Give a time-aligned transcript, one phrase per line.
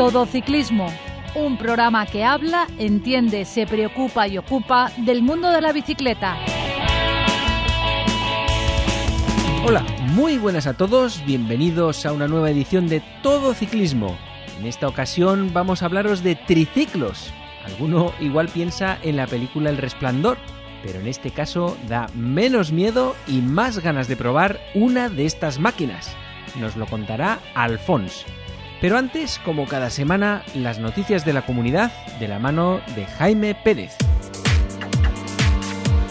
[0.00, 0.86] Todo Ciclismo,
[1.34, 6.38] un programa que habla, entiende, se preocupa y ocupa del mundo de la bicicleta.
[9.62, 9.84] Hola,
[10.14, 14.16] muy buenas a todos, bienvenidos a una nueva edición de Todo Ciclismo.
[14.58, 17.30] En esta ocasión vamos a hablaros de triciclos.
[17.66, 20.38] Alguno igual piensa en la película El Resplandor,
[20.82, 25.58] pero en este caso da menos miedo y más ganas de probar una de estas
[25.58, 26.16] máquinas.
[26.58, 28.24] Nos lo contará Alfons.
[28.80, 33.54] Pero antes, como cada semana, las noticias de la comunidad de la mano de Jaime
[33.54, 33.92] Pérez.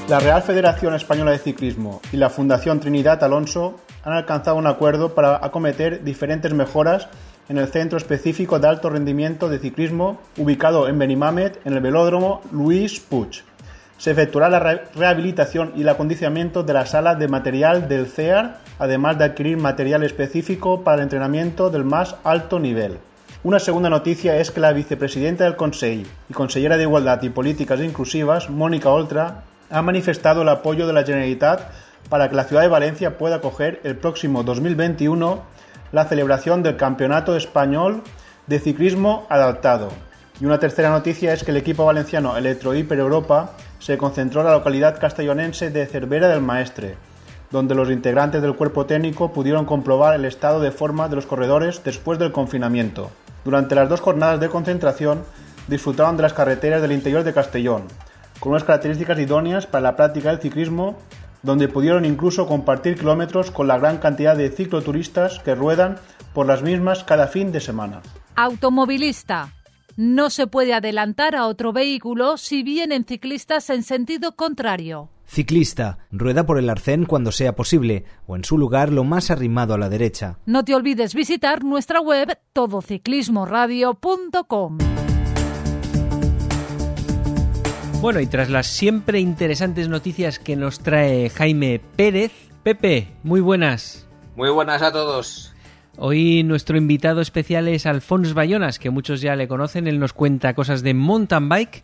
[0.07, 5.15] La Real Federación Española de Ciclismo y la Fundación Trinidad Alonso han alcanzado un acuerdo
[5.15, 7.09] para acometer diferentes mejoras
[7.47, 12.41] en el Centro Específico de Alto Rendimiento de Ciclismo ubicado en Benimamet, en el velódromo
[12.51, 13.48] Luis Puig.
[13.99, 14.59] Se efectuará la
[14.95, 20.03] rehabilitación y el acondicionamiento de la sala de material del CEAR, además de adquirir material
[20.03, 22.97] específico para el entrenamiento del más alto nivel.
[23.43, 27.81] Una segunda noticia es que la vicepresidenta del Consejo y consellera de Igualdad y Políticas
[27.81, 31.69] Inclusivas, Mónica Oltra, ha manifestado el apoyo de la Generalitat
[32.07, 35.43] para que la ciudad de Valencia pueda acoger el próximo 2021
[35.91, 38.01] la celebración del Campeonato Español
[38.47, 39.89] de Ciclismo Adaptado.
[40.39, 44.47] Y una tercera noticia es que el equipo valenciano Electro Hiper Europa se concentró en
[44.47, 46.97] la localidad castellonense de Cervera del Maestre,
[47.51, 51.81] donde los integrantes del cuerpo técnico pudieron comprobar el estado de forma de los corredores
[51.83, 53.09] después del confinamiento.
[53.43, 55.23] Durante las dos jornadas de concentración
[55.67, 57.83] disfrutaron de las carreteras del interior de Castellón,
[58.39, 60.97] con unas características idóneas para la práctica del ciclismo,
[61.41, 65.97] donde pudieron incluso compartir kilómetros con la gran cantidad de cicloturistas que ruedan
[66.33, 68.01] por las mismas cada fin de semana.
[68.35, 69.53] Automovilista
[69.99, 75.09] no se puede adelantar a otro vehículo si vienen ciclistas en sentido contrario.
[75.25, 79.73] Ciclista, rueda por el arcén cuando sea posible o en su lugar lo más arrimado
[79.73, 80.37] a la derecha.
[80.45, 84.77] No te olvides visitar nuestra web todociclismoradio.com.
[87.99, 92.31] Bueno, y tras las siempre interesantes noticias que nos trae Jaime Pérez,
[92.63, 94.07] Pepe, muy buenas.
[94.37, 95.53] Muy buenas a todos.
[96.01, 99.85] Hoy nuestro invitado especial es Alfons Bayonas, que muchos ya le conocen.
[99.85, 101.83] Él nos cuenta cosas de mountain bike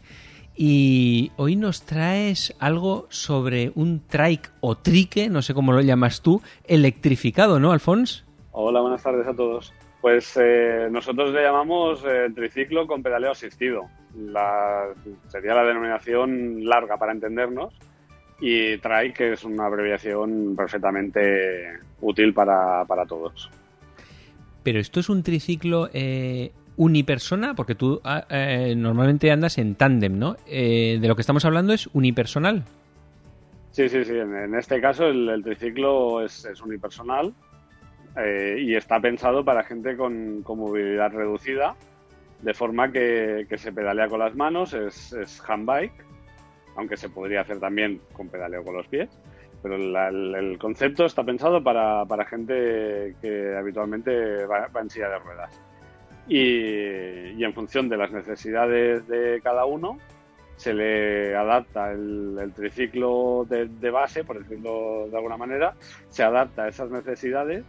[0.55, 6.21] y hoy nos traes algo sobre un trike o trique, no sé cómo lo llamas
[6.21, 8.23] tú, electrificado, ¿no, Alfons?
[8.51, 9.73] Hola, buenas tardes a todos.
[9.99, 13.89] Pues eh, nosotros le llamamos eh, triciclo con pedaleo asistido.
[14.15, 14.93] La,
[15.27, 17.73] sería la denominación larga para entendernos.
[18.39, 23.51] Y trike es una abreviación perfectamente útil para, para todos.
[24.65, 30.17] Pero esto es un triciclo eh, unipersona, porque tú ah, eh, normalmente andas en tándem,
[30.17, 30.37] ¿no?
[30.47, 32.63] Eh, de lo que estamos hablando es unipersonal.
[33.69, 34.17] Sí, sí, sí.
[34.17, 37.31] En, este caso el, triciclo es, unipersonal
[38.57, 41.75] y está pensado para gente con, movilidad reducida,
[42.41, 46.03] de forma que, se pedalea con las manos, es, es handbike,
[46.75, 49.09] aunque se podría hacer también con pedaleo con los pies
[49.65, 55.59] pero el, concepto está pensado para, gente que habitualmente va, en silla de ruedas.
[56.27, 59.97] Y, en función de las necesidades de cada uno,
[60.55, 65.73] se le adapta el, triciclo de, base, por decirlo de alguna manera,
[66.09, 67.65] se adapta a esas necesidades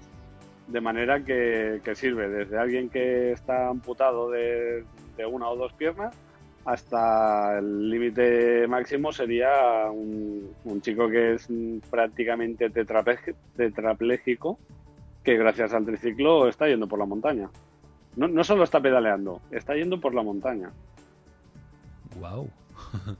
[0.66, 4.84] de manera que, sirve desde alguien que está amputado de
[5.26, 6.14] una o dos piernas
[6.66, 11.48] hasta el límite máximo sería un, chico que es
[11.88, 14.58] prácticamente tetrapléjico,
[15.22, 17.48] que gracias al triciclo está yendo por la montaña.
[18.16, 20.70] No, no solo está pedaleando, está yendo por la montaña.
[22.18, 22.50] Wow.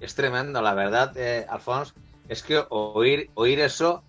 [0.00, 1.94] es tremendo, la verdad, eh, Alfonso.
[2.28, 4.02] Es que oír, oír eso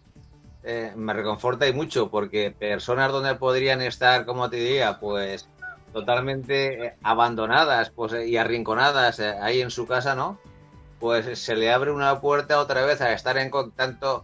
[0.64, 5.48] eh, me reconforta y mucho, porque personas donde podrían estar, como te diría, pues
[5.94, 10.40] totalmente eh, abandonadas pues, y arrinconadas eh, ahí en su casa, ¿no?
[11.00, 14.24] Pues se le abre una puerta otra vez a estar en contacto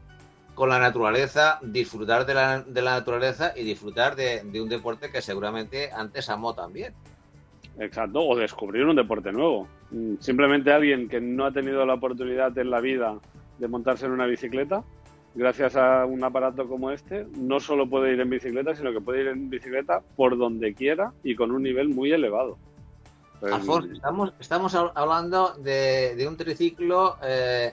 [0.57, 5.21] con la naturaleza, disfrutar de la, de la naturaleza y disfrutar de, un deporte que
[5.21, 6.93] seguramente antes amó también.
[7.79, 9.67] Exacto, o descubrir un deporte nuevo.
[9.91, 13.19] Mm, simplemente alguien que no ha tenido la oportunidad en la vida
[13.59, 14.83] de montarse en una bicicleta,
[15.37, 19.21] gracias a un aparato como este, no solo puede ir en bicicleta, sino que puede
[19.21, 22.57] ir en bicicleta por donde quiera y con un nivel muy elevado.
[23.39, 27.71] Pues, Alfonso, estamos, estamos hablando de, un triciclo eh,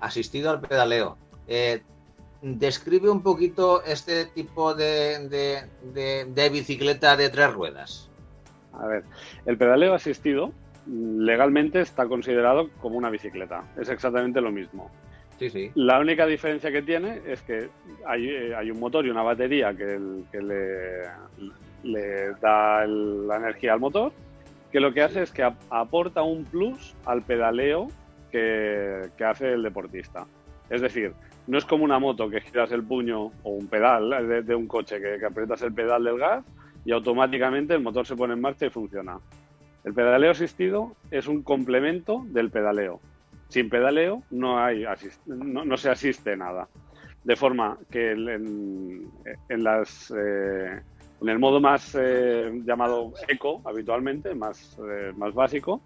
[0.00, 1.16] asistido al pedaleo.
[1.46, 1.80] Eh,
[2.42, 5.28] describe un poquito este tipo de,
[5.94, 8.10] de, bicicleta de tres ruedas.
[8.72, 9.04] A ver,
[9.46, 10.52] el pedaleo asistido
[10.88, 13.62] legalmente está considerado como una bicicleta.
[13.80, 14.90] Es exactamente lo mismo
[15.74, 17.68] La única diferencia que tiene es que
[18.06, 19.98] hay, eh, un motor y una batería que,
[21.82, 24.12] le, da la energía al motor,
[24.72, 27.88] que lo que hace es que aporta un plus al pedaleo
[28.30, 30.26] que, hace el deportista.
[30.70, 31.12] Es decir,
[31.46, 35.00] no es como una moto que giras el puño o un pedal de, un coche
[35.00, 36.44] que, que, aprietas el pedal del gas
[36.84, 39.18] y automáticamente el motor se pone en marcha y funciona.
[39.84, 43.00] El pedaleo asistido es un complemento del pedaleo.
[43.48, 44.84] Sin pedaleo no, hay
[45.26, 46.68] no, se asiste nada.
[47.24, 49.10] De forma que en,
[49.48, 50.80] las, eh,
[51.20, 55.80] en el modo más eh, llamado eco habitualmente, más, eh, más básico,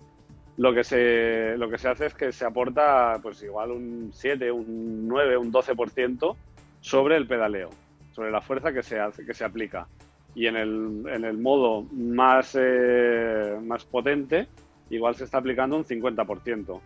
[0.56, 4.50] lo que se lo que se hace es que se aporta pues igual un 7,
[4.52, 6.36] un 9, un 12%
[6.80, 7.70] sobre el pedaleo,
[8.12, 9.86] sobre la fuerza que se hace, que se aplica.
[10.34, 14.48] Y en el, en el modo más, eh, más potente,
[14.90, 16.80] igual se está aplicando un 50%.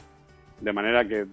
[0.60, 1.26] De manera que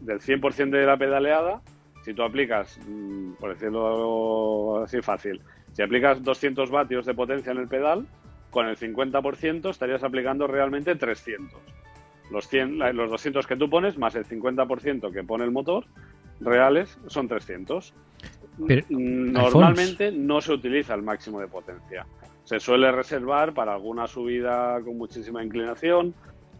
[0.00, 1.60] del 100% de la pedaleada,
[2.04, 5.40] si tú aplicas, mm, por decirlo así fácil,
[5.72, 8.06] si aplicas 200 vatios de potencia en el pedal,
[8.50, 11.60] con el 50% estarías aplicando realmente 300
[12.30, 15.86] los, 100, los 200 que tú pones más el 50% que pone el motor,
[16.40, 17.94] reales son 300.
[18.88, 22.06] Normalmente no se utiliza el máximo de potencia.
[22.44, 26.14] Se suele reservar para alguna subida con muchísima inclinación,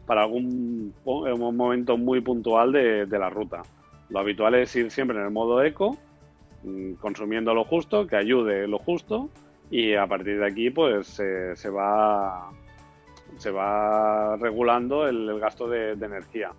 [0.08, 3.62] para algún momento muy puntual de, la ruta.
[4.08, 5.96] Lo habitual es ir siempre en el modo eco,
[6.64, 9.31] mm, consumiendo lo justo, que ayude lo justo,
[9.70, 12.50] y a partir de aquí pues se va
[13.37, 16.52] se va regulando el, gasto de, energía.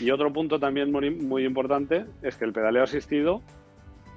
[0.00, 3.42] Y otro punto también muy, importante es que el pedaleo asistido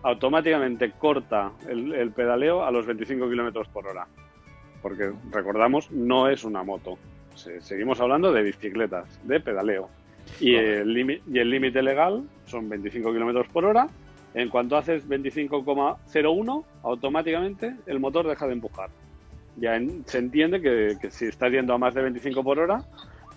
[0.03, 4.07] automáticamente corta el, pedaleo a los 25 kilómetros por hora.
[4.81, 6.97] Porque recordamos, no es una moto.
[7.35, 9.89] Seguimos hablando de bicicletas, de pedaleo.
[10.39, 13.87] Y el límite legal son 25 kilómetros por hora.
[14.33, 18.89] En cuanto haces 25,01, automáticamente el motor deja de empujar
[19.57, 22.83] ya se entiende que, si estás yendo a más de 25 por hora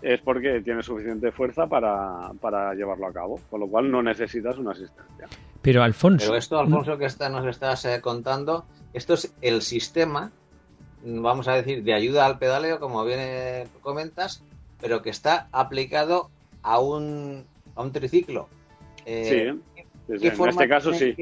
[0.03, 4.73] es porque tienes suficiente fuerza para, llevarlo a cabo, con lo cual no necesitas una
[4.73, 5.27] asistencia.
[5.63, 6.27] Pero Alfonso...
[6.27, 10.31] Pero esto, Alfonso, que está, nos estás eh, contando, esto es el sistema,
[11.05, 14.43] vamos a decir, de ayuda al pedaleo, como bien eh, comentas,
[14.81, 16.31] pero que está aplicado
[16.63, 17.45] a un,
[17.77, 18.49] a un triciclo.
[19.07, 19.55] Eh,
[20.09, 21.15] sí, en este caso sí.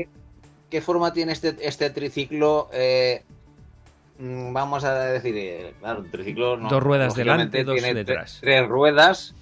[0.71, 2.71] Qué, forma tiene este, este triciclo
[4.23, 8.39] Mm, vamos a decir, eh, claro, un triciclo dos ruedas delante, dos detrás.
[8.41, 9.35] Tres ruedas.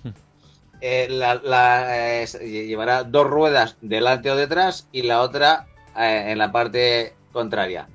[0.82, 7.12] Eh, la, llevará dos ruedas delante o detrás y la otra eh, en la parte
[7.32, 7.86] contraria.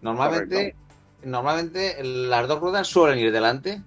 [0.00, 0.74] Normalmente,
[1.24, 3.80] normalmente las dos ruedas suelen ir delante.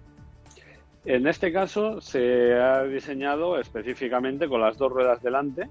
[1.05, 5.69] En este caso se ha diseñado específicamente con las dos ruedas delante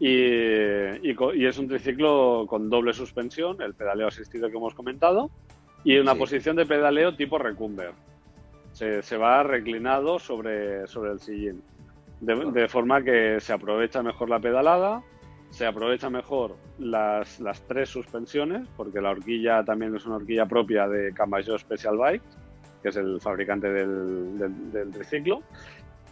[0.00, 5.30] y, y es un triciclo con doble suspensión, el pedaleo asistido que hemos comentado,
[5.84, 7.92] y una posición de pedaleo tipo recumber.
[8.72, 11.62] Se, se va reclinado sobre, sobre el sillín.
[12.20, 15.02] De, forma que se aprovecha mejor la pedalada,
[15.54, 20.88] se aprovecha mejor las, las, tres suspensiones, porque la horquilla también es una horquilla propia
[20.88, 22.22] de Camayo Special Bike,
[22.82, 25.42] que es el fabricante del, del, triciclo,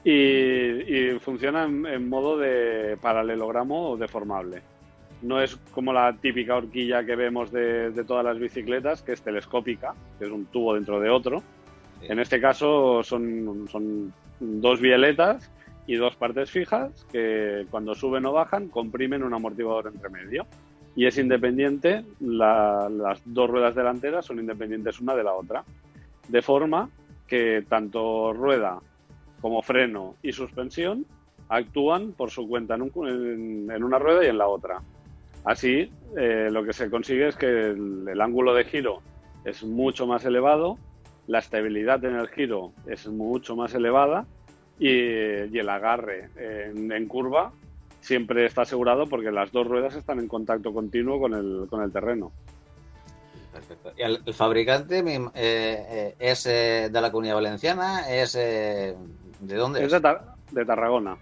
[0.05, 4.62] y, funciona en, en, modo de paralelogramo o deformable
[5.23, 9.94] no es como la típica horquilla que vemos de, todas las bicicletas, que es telescópica,
[10.19, 11.43] que es un tubo dentro de otro.
[12.03, 15.49] En este caso son, son dos violetas
[15.86, 20.46] y dos partes fijas que cuando suben o bajan comprimen un amortiguador entre medio.
[20.94, 25.65] Y es independiente, las dos ruedas delanteras son independientes una de la otra.
[26.29, 26.91] De forma
[27.27, 28.79] que tanto rueda
[29.41, 31.06] como freno y suspensión
[31.48, 34.82] actúan por su cuenta en una rueda y en la otra.
[35.44, 39.01] Así, eh, lo que se consigue es que el, ángulo de giro
[39.44, 40.79] es mucho más elevado,
[41.27, 44.27] la estabilidad en el giro es mucho más elevada
[44.79, 47.52] y, el agarre en, curva
[48.00, 51.93] siempre está asegurado porque las dos ruedas están en contacto continuo con el, con el
[51.93, 52.32] terreno.
[53.52, 53.93] Perfecto.
[53.96, 58.10] ¿Y el, fabricante eh, eh, es de la Comunidad Valenciana?
[58.10, 58.96] ¿Es de
[59.41, 59.84] dónde?
[59.84, 61.17] Es, de Tarragona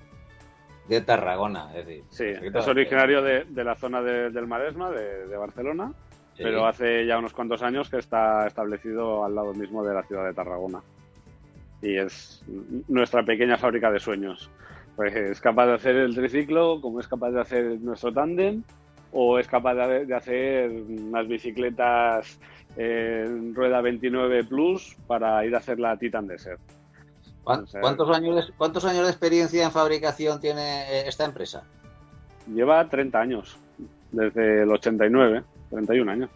[0.90, 2.04] de Tarragona, es decir.
[2.10, 5.92] Sí, es originario de, la zona del Maresma, de, Barcelona,
[6.36, 10.24] pero hace ya unos cuantos años que está establecido al lado mismo de la ciudad
[10.24, 10.82] de Tarragona.
[11.82, 12.42] Y es
[12.88, 14.50] nuestra pequeña fábrica de sueños.
[14.96, 18.62] Pues es capaz de hacer el triciclo, como es capaz de hacer nuestro tándem,
[19.12, 22.38] o es capaz de, hacer unas bicicletas
[22.76, 26.60] en rueda 29 Plus para ir a hacer la Titan Desert.
[27.42, 31.64] ¿Cuántos años, de, ¿Cuántos años de experiencia en fabricación tiene eh, esta empresa?
[32.46, 33.58] Lleva 30 años,
[34.12, 36.30] desde el 89, 31 años.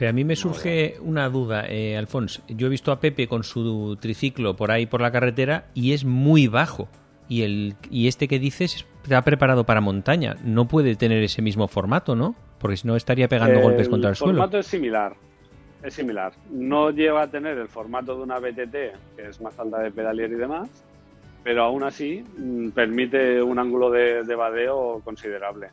[0.00, 2.40] Pero a mí me surge una duda, eh, Alfonso.
[2.48, 6.06] Yo he visto a Pepe con su triciclo por ahí por la carretera y es
[6.06, 6.88] muy bajo.
[7.28, 10.36] Y, el, y este que dices está preparado para montaña.
[10.42, 12.34] No puede tener ese mismo formato, ¿no?
[12.58, 14.30] Porque si no estaría pegando golpes contra el suelo.
[14.30, 15.12] El formato es similar.
[15.82, 16.32] Es similar.
[16.50, 18.72] No lleva a tener el formato de una BTT,
[19.16, 20.70] que es más alta de pedalier y demás,
[21.44, 25.68] pero aún así mm, permite un ángulo de, de vadeo considerable.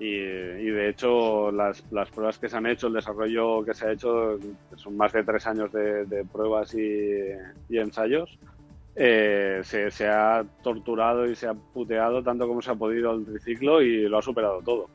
[0.00, 3.92] Y, de hecho las, las, pruebas que se han hecho, el desarrollo que se ha
[3.92, 4.38] hecho,
[4.76, 7.32] son más de tres años de, pruebas y,
[7.70, 8.38] ensayos,
[8.94, 13.24] eh, se, se, ha torturado y se ha puteado tanto como se ha podido el
[13.24, 14.88] triciclo y lo ha superado todo.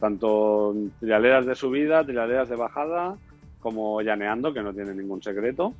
[0.00, 3.16] Tanto trialeras de subida, trialeras de bajada,
[3.60, 5.72] como llaneando, que no tiene ningún secreto.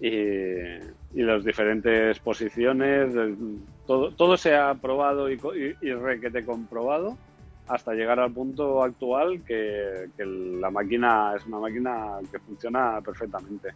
[0.00, 3.14] Y, y las diferentes posiciones,
[3.86, 7.16] todo, todo se ha probado y, y, y requete comprobado
[7.70, 13.68] hasta llegar al punto actual que, la máquina es una máquina que funciona perfectamente.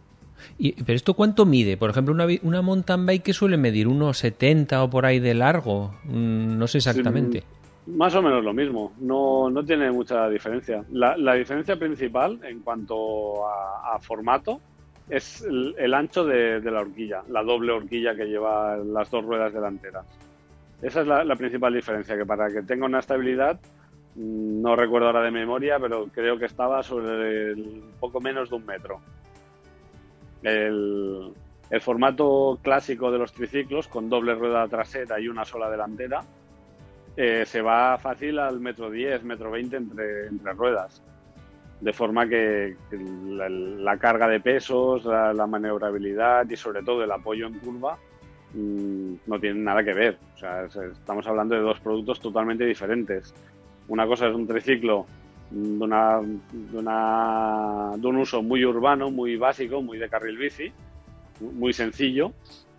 [0.57, 1.77] Y, ¿Pero esto cuánto mide?
[1.77, 5.33] Por ejemplo, una, una mountain bike que suele medir unos 70 o por ahí de
[5.33, 5.95] largo.
[6.03, 7.43] Mm, no sé exactamente.
[7.87, 8.91] más o menos lo mismo.
[8.99, 10.83] No, no tiene mucha diferencia.
[10.91, 14.59] La, la diferencia principal en cuanto a, formato
[15.09, 19.53] es el, ancho de, de, la horquilla, la doble horquilla que lleva las dos ruedas
[19.53, 20.05] delanteras.
[20.81, 23.59] Esa es la, la principal diferencia, que para que tenga una estabilidad
[24.15, 27.53] no recuerdo ahora de memoria, pero creo que estaba sobre
[27.99, 29.01] poco menos de un metro.
[30.41, 31.33] El,
[31.81, 36.21] formato clásico de los triciclos, con doble rueda trasera y una sola delantera,
[37.17, 41.01] eh, se va fácil al metro 10, metro 20 entre, entre ruedas.
[41.81, 47.59] De forma que, la, carga de pesos, la, maniobrabilidad y sobre todo el apoyo en
[47.59, 47.97] curva
[48.53, 50.17] mm, no tienen nada que ver.
[50.35, 53.33] O sea, estamos hablando de dos productos totalmente diferentes.
[53.87, 55.05] Una cosa es un triciclo
[55.51, 60.71] de, una, de, una, de un uso muy urbano, muy básico, muy de carril bici,
[61.39, 62.33] muy sencillo,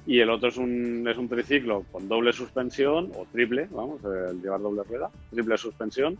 [0.06, 4.40] y el otro es un, es un triciclo con doble suspensión, o triple, vamos, el
[4.40, 6.18] llevar doble rueda, triple suspensión,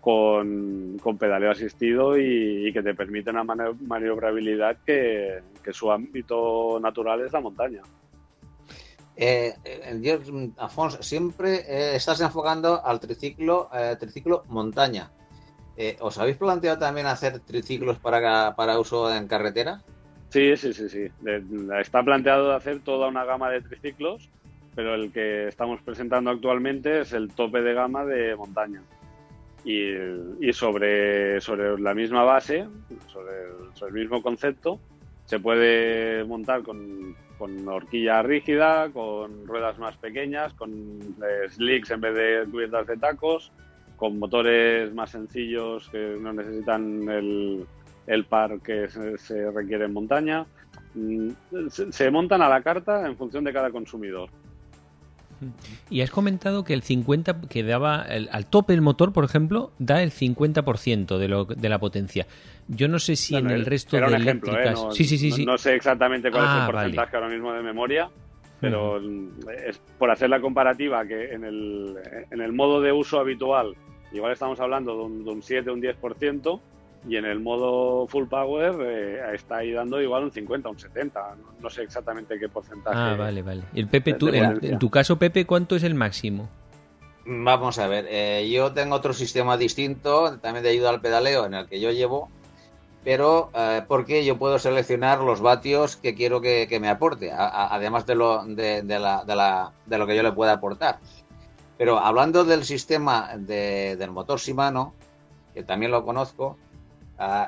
[0.00, 7.22] con, con pedaleo asistido y, que te permite una maniobrabilidad que, que su ámbito natural
[7.22, 7.80] es la montaña.
[9.16, 15.10] Eh, eh Afonso, siempre eh, estás enfocando al triciclo, eh, triciclo montaña.
[16.00, 19.82] ¿Os habéis planteado también hacer triciclos para, para uso en carretera?
[20.28, 21.06] Sí, sí, sí, sí.
[21.80, 24.30] Está planteado hacer toda una gama de triciclos,
[24.76, 28.82] pero el que estamos presentando actualmente es el tope de gama de montaña.
[29.64, 32.68] Y, sobre, sobre la misma base,
[33.08, 34.78] sobre el mismo concepto,
[35.24, 42.00] se puede montar con con horquilla rígida, con ruedas más pequeñas, con eh, slicks en
[42.00, 43.52] vez de cubiertas de tacos,
[43.96, 47.66] con motores más sencillos que no necesitan el,
[48.06, 50.46] el par que se, requiere en montaña.
[50.94, 51.30] Mm,
[51.68, 54.30] se montan a la carta en función de cada consumidor.
[55.90, 60.02] Y has comentado que el 50 que daba al tope el motor, por ejemplo, da
[60.02, 62.26] el 50% de, lo, de la potencia.
[62.68, 64.80] Yo no sé si en el resto de eléctricas.
[64.80, 64.84] ¿eh?
[64.84, 67.62] No, sí, sí, sí, no, sé exactamente cuál es el ah, porcentaje ahora mismo de
[67.62, 68.10] memoria,
[68.60, 68.98] pero
[69.66, 71.96] es por hacer la comparativa que en el,
[72.30, 73.74] en el modo de uso habitual,
[74.12, 76.60] igual estamos hablando de un, de un 7 o un 10%,
[77.06, 81.36] y en el modo full power eh, está ahí dando igual un 50, un 70,
[81.60, 82.96] no, sé exactamente qué porcentaje.
[82.96, 83.62] Ah, vale, vale.
[83.74, 86.48] El Pepe, tú, en, tu caso, Pepe, ¿cuánto es el máximo?
[87.26, 91.54] Vamos a ver, eh, yo tengo otro sistema distinto, también de ayuda al pedaleo, en
[91.54, 92.28] el que yo llevo,
[93.02, 98.14] pero eh, porque yo puedo seleccionar los vatios que quiero que, me aporte, además de
[98.14, 100.98] lo, de, la, de, la, de lo que yo le pueda aportar.
[101.76, 104.94] Pero hablando del sistema del motor Shimano,
[105.54, 106.56] que también lo conozco,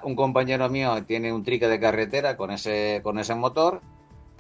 [0.03, 3.81] un compañero mío tiene un trique de carretera con ese, con ese motor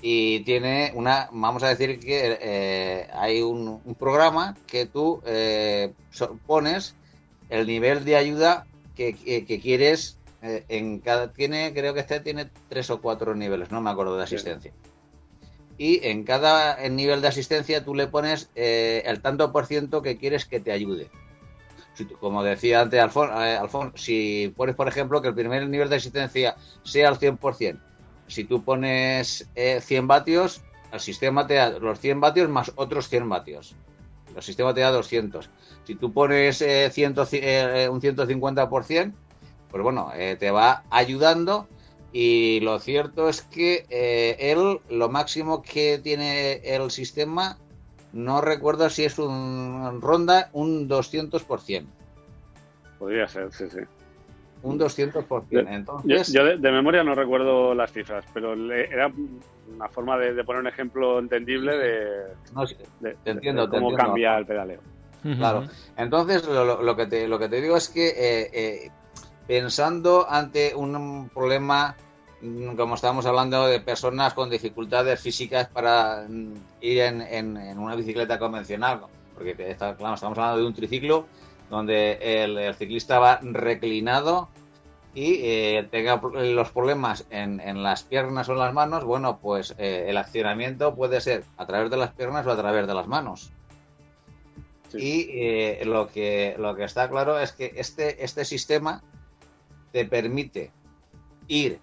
[0.02, 5.92] y tiene una, vamos a decir que eh, hay un, programa que tú eh,
[6.47, 6.95] pones
[7.49, 9.14] el nivel de ayuda que,
[9.62, 13.90] quieres eh, en cada, tiene, creo que este tiene tres o cuatro niveles, no me
[13.90, 14.73] acuerdo de asistencia.
[15.78, 20.47] Y en cada nivel de asistencia tú le pones el tanto por ciento que quieres
[20.47, 21.11] que te ayude
[22.20, 26.56] como decía antes Alfonso, eh, si pones, por ejemplo, que el primer nivel de asistencia
[26.82, 27.78] sea al 100%,
[28.26, 30.62] si tú pones 100 eh, vatios,
[30.92, 33.74] el sistema te da los 100 vatios más otros 100 vatios.
[34.34, 35.48] El sistema te da 200.
[35.84, 36.90] Si tú pones eh,
[37.90, 39.12] un 150%,
[39.70, 41.68] pues bueno, te va ayudando
[42.12, 43.84] y lo cierto es que
[44.38, 47.58] él, lo máximo que tiene el sistema
[48.16, 51.85] no recuerdo si es un ronda un 200%.
[52.99, 53.80] Podría ser, sí, sí.
[54.62, 55.66] Un 200%.
[55.68, 59.12] Entonces, yo, de, memoria no recuerdo las cifras, pero era
[59.75, 64.80] una forma de, poner un ejemplo entendible de, entiendo, cómo cambia el pedaleo.
[65.23, 65.64] Claro.
[65.96, 68.90] Entonces, lo, que te, lo que te digo es que eh, eh,
[69.46, 71.96] pensando ante un problema,
[72.76, 78.38] como estábamos hablando, de personas con dificultades físicas para mm, ir en, en, una bicicleta
[78.38, 79.00] convencional,
[79.34, 81.26] porque claro, estamos hablando de un triciclo
[81.70, 84.48] donde el, ciclista va reclinado
[85.14, 89.74] y eh, tenga los problemas en, en, las piernas o en las manos, bueno, pues
[89.78, 93.06] eh, el accionamiento puede ser a través de las piernas o a través de las
[93.06, 93.50] manos.
[94.94, 99.02] Y eh, lo, que, lo que está claro es que este, este sistema
[99.92, 100.70] te permite
[101.48, 101.80] ir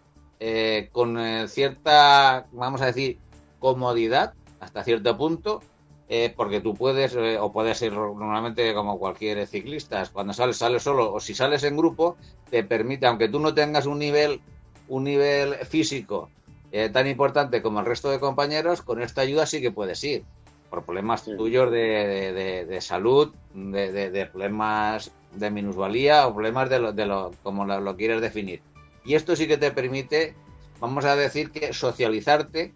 [0.92, 3.18] con cierta, vamos a decir,
[3.60, 5.62] comodidad hasta cierto punto,
[6.10, 10.84] eh, porque tú puedes, eh, o puedes ir normalmente como cualquier ciclista, cuando sales, sales
[10.84, 12.18] solo, o si sales en grupo,
[12.50, 14.42] te permite, aunque tú no tengas un nivel,
[14.90, 16.30] un nivel físico
[16.72, 20.24] eh, tan importante como el resto de compañeros, con esta ayuda sí que puedes ir,
[20.70, 27.06] por problemas tuyos de, de, salud, de, problemas de minusvalía o problemas de lo, de
[27.06, 28.62] lo como lo, lo quieres definir.
[29.06, 30.36] Y esto sí que te permite,
[30.80, 32.74] vamos a decir que socializarte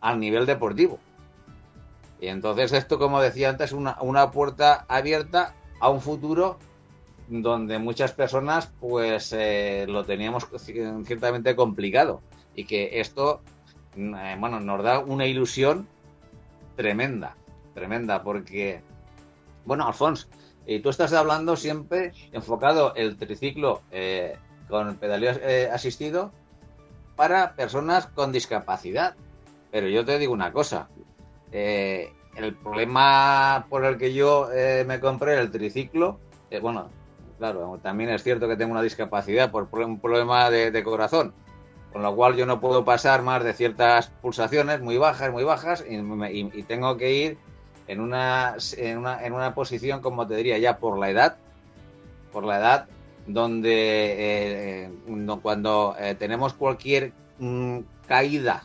[0.00, 0.98] al nivel deportivo.
[2.20, 6.58] Y entonces esto, como decía antes, es una, una puerta abierta a un futuro
[7.28, 10.46] donde muchas personas pues eh, lo teníamos
[11.04, 12.20] ciertamente complicado
[12.54, 13.40] y que esto
[13.96, 15.88] mm, eh, bueno nos da una ilusión
[16.76, 17.36] tremenda
[17.74, 18.82] tremenda porque
[19.64, 20.28] bueno Alfonso
[20.66, 24.36] y tú estás hablando siempre enfocado el triciclo eh,
[24.68, 25.32] con pedaleo
[25.72, 26.32] asistido
[27.16, 29.14] para personas con discapacidad.
[29.70, 30.88] Pero yo te digo una cosa
[31.56, 36.18] eh, el problema por el que yo eh, me compré el triciclo,
[36.50, 36.90] eh, bueno,
[37.38, 41.32] claro, también es cierto que tengo una discapacidad por un problema de, corazón,
[41.92, 45.84] con lo cual yo no puedo pasar más de ciertas pulsaciones muy bajas, muy bajas,
[45.88, 47.38] y, tengo que ir
[47.86, 51.36] en una, en una, en una posición, como te diría, ya por la edad,
[52.32, 52.88] por la edad,
[53.26, 54.90] donde
[55.42, 58.64] cuando tenemos cualquier mm, caída,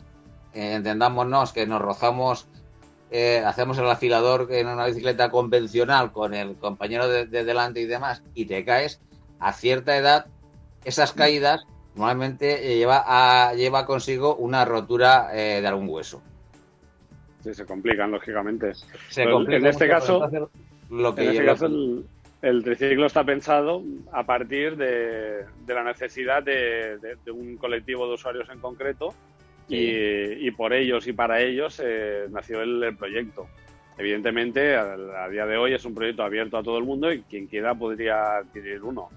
[0.52, 2.46] entendámonos que nos rozamos
[3.12, 8.22] eh, hacemos el afilador en una bicicleta convencional con el compañero de, delante y demás,
[8.34, 9.00] y te caes,
[9.40, 10.26] a cierta edad,
[10.84, 11.64] esas caídas
[11.96, 16.22] normalmente lleva, a, lleva consigo una rotura eh, de algún hueso.
[17.42, 18.72] Sí, se complican, lógicamente.
[19.16, 20.30] en este caso,
[20.88, 22.04] lo que en este caso el,
[22.62, 26.98] triciclo está pensado a partir de, la necesidad de,
[27.32, 29.14] un colectivo de usuarios en concreto
[29.68, 33.46] y, por ellos y para ellos eh, nació el, proyecto.
[33.98, 37.46] Evidentemente, a, día de hoy es un proyecto abierto a todo el mundo y quien
[37.46, 39.10] quiera podría adquirir uno.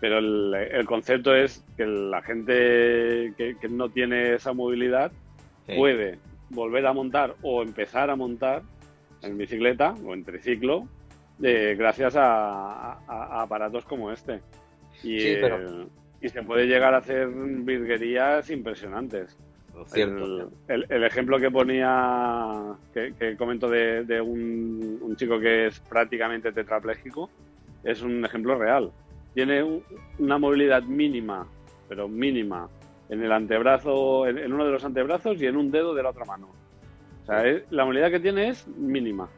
[0.00, 5.10] Pero el, concepto es que la gente que, no tiene esa movilidad
[5.74, 6.18] puede
[6.50, 8.62] volver a montar o empezar a montar
[9.22, 10.86] en bicicleta o en triciclo
[11.42, 14.40] eh, gracias a, aparatos como este.
[15.02, 15.36] Y,
[16.20, 19.36] y se puede llegar a hacer virguerías impresionantes.
[19.94, 27.30] El, ejemplo que ponía, que, comento de, un, chico que es prácticamente tetrapléjico,
[27.84, 28.90] es un ejemplo real.
[29.34, 29.82] Tiene
[30.18, 31.46] una movilidad mínima,
[31.88, 32.68] pero mínima,
[33.08, 36.24] en el antebrazo, en, uno de los antebrazos y en un dedo de la otra
[36.24, 36.48] mano.
[37.22, 39.28] O sea, la movilidad que tiene es mínima.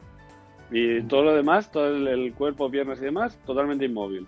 [0.70, 4.26] Y todo lo demás, todo el, cuerpo, piernas y demás, totalmente inmóvil.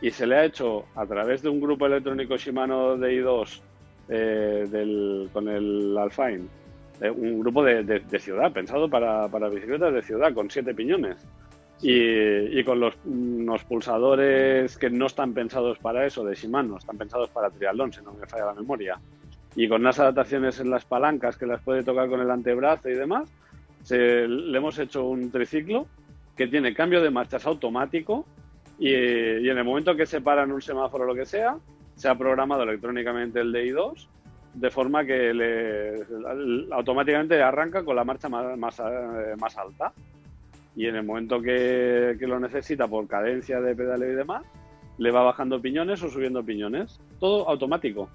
[0.00, 3.60] Y se le ha hecho a través de un grupo electrónico Shimano DI2
[4.08, 6.46] eh, del, con el Alfine.
[7.00, 11.16] Eh, un grupo de, ciudad, pensado para, para, bicicletas de ciudad, con siete piñones.
[11.84, 17.28] Y, con los, unos pulsadores que no están pensados para eso, de Shimano, están pensados
[17.30, 19.00] para triatlón, si no me falla la memoria.
[19.56, 22.94] Y con unas adaptaciones en las palancas que las puede tocar con el antebrazo y
[22.94, 23.28] demás,
[23.90, 25.86] le hemos hecho un triciclo
[26.36, 28.26] que tiene cambio de marchas automático
[28.78, 31.56] y, en el momento que se para en un semáforo o lo que sea,
[31.94, 34.08] se ha programado electrónicamente el DI2
[34.54, 36.04] de forma que le,
[36.72, 39.92] automáticamente arranca con la marcha más, más, eh, más, alta.
[40.76, 44.42] Y en el momento que, lo necesita por cadencia de pedaleo y demás,
[44.98, 47.00] le va bajando piñones o subiendo piñones.
[47.18, 48.08] Todo automático.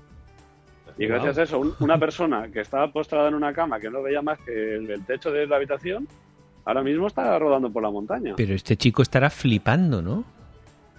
[0.97, 4.21] Y gracias a eso, una persona que estaba postrada en una cama que no veía
[4.21, 6.07] más que el, techo de la habitación,
[6.65, 8.33] ahora mismo está rodando por la montaña.
[8.35, 10.23] Pero este chico estará flipando, ¿no?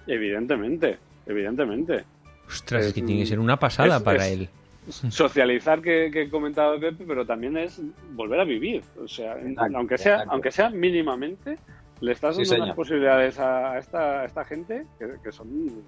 [0.07, 2.05] Evidentemente, evidentemente.
[2.47, 4.49] Ostras, es, que tiene que ser una pasada para él.
[5.11, 7.81] socializar que, que comentaba Pepe, pero también es
[8.13, 8.83] volver a vivir.
[9.03, 9.37] O sea,
[9.75, 11.59] aunque sea, aunque sea mínimamente,
[12.01, 14.87] le estás dando unas posibilidades a esta, esta gente
[15.23, 15.83] que, son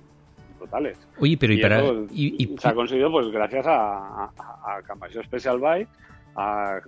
[0.60, 0.96] totales.
[1.18, 1.82] Oye, pero y, para.
[2.12, 5.86] y, se ha conseguido, pues, gracias a, a, a Special Buy,
[6.36, 6.80] a,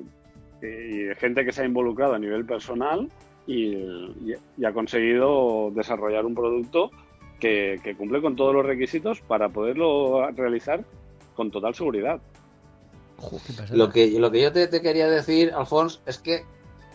[0.63, 3.09] y gente que se ha involucrado a nivel personal
[3.47, 3.77] y,
[4.65, 6.91] ha conseguido desarrollar un producto
[7.41, 10.85] que, cumple con todos los requisitos para poderlo realizar
[11.35, 12.21] con total seguridad.
[13.73, 16.45] lo, que, lo que yo te, quería decir, Alfonso, es que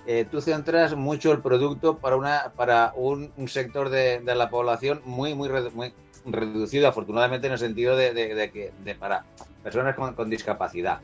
[0.06, 5.36] eh, tú centras mucho el producto para una para un, sector de, la población muy,
[5.36, 5.94] muy, muy
[6.28, 8.12] reducido, afortunadamente, en el sentido de,
[8.54, 9.26] que de para
[9.64, 11.00] personas con, discapacidad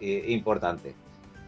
[0.00, 0.94] importante.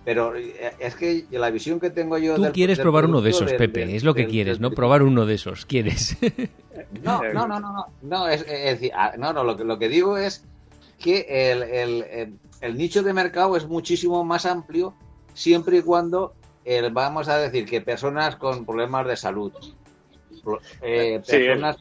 [0.04, 2.34] Pero eh, es que la visión que tengo yo.
[2.34, 4.72] Tú quieres probar uno de esos, Pepe, es lo que quieres, ¿no?
[4.72, 6.16] Probar uno de esos, quieres.
[7.02, 7.86] No, no, no, no, no.
[8.02, 10.44] no es, decir, ah, no, no, lo que, lo que digo es
[10.98, 14.94] que el, el, el, nicho de mercado es muchísimo más amplio
[15.34, 16.34] siempre y cuando
[16.92, 19.52] vamos a decir que personas con problemas de salud,
[20.82, 21.76] eh, personas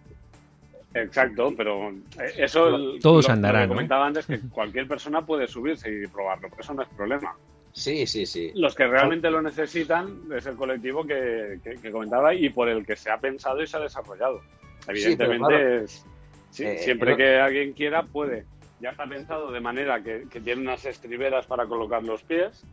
[0.93, 3.69] Exacto, pero eh, eso todos andarán.
[3.69, 7.36] Lo comentaba antes que cualquier persona puede subirse y probarlo, pero eso no es problema.
[7.73, 8.51] Sí, sí, sí.
[8.56, 11.60] Los que realmente lo necesitan es el colectivo que,
[11.91, 14.41] comentaba y por el que se ha pensado y se ha desarrollado.
[14.88, 18.45] Evidentemente, eh, siempre que alguien quiera puede.
[18.82, 22.65] Ya está pensado de manera que, tiene unas estriberas para colocar los pies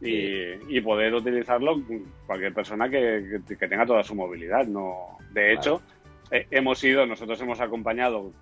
[0.00, 1.82] y, poder utilizarlo
[2.26, 4.64] cualquier persona que, tenga toda su movilidad.
[4.66, 5.82] No, de hecho,
[6.30, 8.32] eh, hemos ido, nosotros hemos acompañado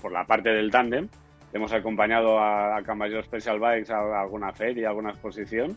[0.00, 1.08] por, la parte del tándem
[1.52, 5.76] hemos acompañado a, a Camayo Special Bikes a, alguna feria, a alguna exposición,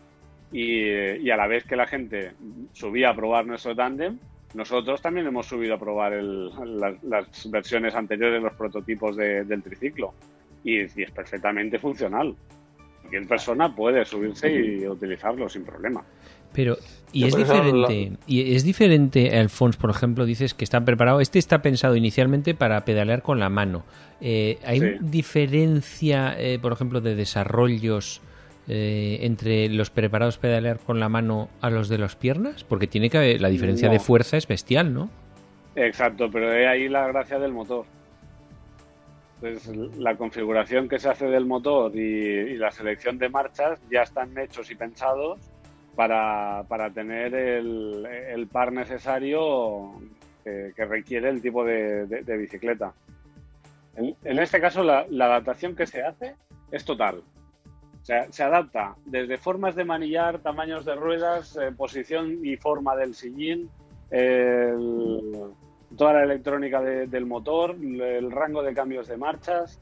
[0.51, 2.33] y, a la vez que la gente
[2.73, 4.17] subía a probar nuestro tándem,
[4.55, 10.13] nosotros también hemos subido a probar las, versiones anteriores, los prototipos del triciclo,
[10.63, 12.35] y, es perfectamente funcional.
[13.01, 16.03] Cualquier persona puede subirse y utilizarlo sin problema.
[16.53, 16.77] Pero,
[17.11, 21.61] y es diferente, y es diferente, Alfonso, por ejemplo, dices que está preparado, este está
[21.61, 23.83] pensado inicialmente para pedalear con la mano.
[24.21, 28.21] Eh, ¿Hay diferencia, eh, por ejemplo, de desarrollos
[28.67, 32.63] eh, entre los preparados pedalear con la mano a los de las piernas?
[32.63, 35.09] Porque tiene que la diferencia de fuerza es bestial, ¿no?
[35.75, 37.85] Exacto, pero es ahí la gracia del motor.
[39.41, 44.37] Entonces, la configuración que se hace del motor y, la selección de marchas ya están
[44.37, 45.39] hechos y pensados
[46.07, 49.93] para, tener el, par necesario
[50.43, 52.93] que, requiere el tipo de bicicleta.
[53.95, 56.35] En, este caso, la, adaptación que se hace
[56.71, 57.21] es total.
[58.01, 62.95] O sea, se adapta desde formas de manillar, tamaños de ruedas, eh, posición y forma
[62.95, 63.69] del sillín,
[65.97, 69.79] toda la electrónica del motor, el rango de cambios de marchas,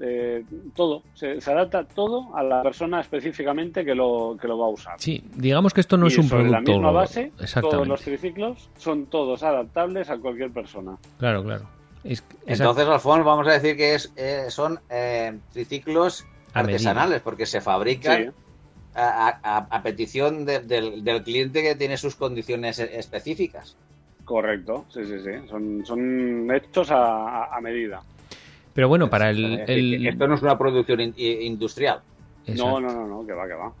[0.00, 1.02] eh, todo.
[1.14, 4.94] Se, adapta todo a la persona específicamente que lo, que lo va a usar.
[4.98, 6.52] Sí, digamos que esto no es un producto.
[6.52, 10.96] la misma base, todos los triciclos son todos adaptables a cualquier persona.
[11.18, 11.80] Claro, claro.
[12.02, 18.32] Entonces, Alfonso, vamos a decir que es, eh, son eh, triciclos artesanales, porque se fabrican
[18.94, 23.76] a, petición del, cliente que tiene sus condiciones e, específicas.
[24.24, 25.48] Correcto, sí, sí, sí.
[25.48, 28.02] Son, son hechos a, medida.
[28.74, 32.00] Pero bueno, para el, Esto no es una producción industrial.
[32.46, 33.72] No, no, no, no, que va, que va.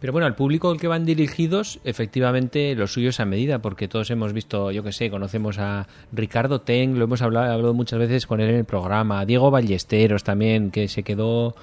[0.00, 3.88] Pero bueno, al público al que van dirigidos, efectivamente, lo suyo es a medida, porque
[3.88, 7.98] todos hemos visto, yo que sé, conocemos a Ricardo Ten, lo hemos hablado, hablado muchas
[7.98, 11.54] veces con él en el programa, Diego Ballesteros también, que se quedó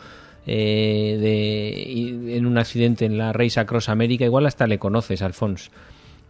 [0.48, 5.70] eh, de, en un accidente en la Race Across América, igual hasta le conoces, Alfonso.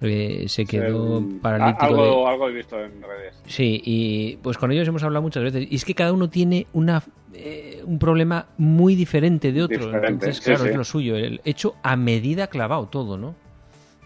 [0.03, 1.85] Eh, se quedó paralítico.
[1.85, 3.35] Algo, algo he visto en redes.
[3.45, 5.67] Sí, y pues con ellos hemos hablado muchas veces.
[5.69, 9.91] Y es que cada uno tiene una eh, un problema muy diferente de otro.
[9.93, 11.15] Entonces, claro, es lo suyo.
[11.15, 13.35] El hecho a medida clavado todo, ¿no?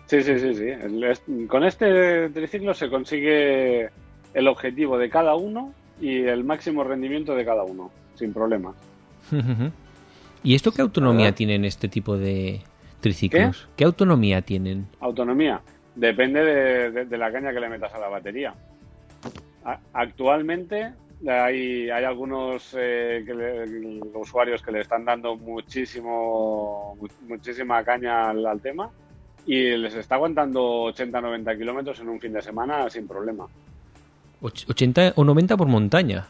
[0.06, 1.48] Sí, sí, sí, sí.
[1.48, 3.90] Con este triciclo se consigue
[4.34, 8.74] el objetivo de cada uno y el máximo rendimiento de cada uno, sin problema.
[10.44, 12.62] ¿Y esto qué autonomía tienen este tipo de
[13.02, 13.68] triciclos?
[13.76, 14.88] ¿Qué, autonomía tienen?
[15.02, 15.62] Autonomía.
[15.98, 16.44] Depende
[16.92, 18.54] de, la caña que le metas a la batería.
[19.94, 20.94] actualmente
[21.28, 23.26] hay, hay algunos eh,
[24.14, 26.96] usuarios que le están dando muchísimo,
[27.28, 28.92] muchísima caña al, tema
[29.48, 33.48] y les está aguantando 80-90 kilómetros en un fin de semana sin problema.
[34.42, 36.28] 80 o 90 por montaña.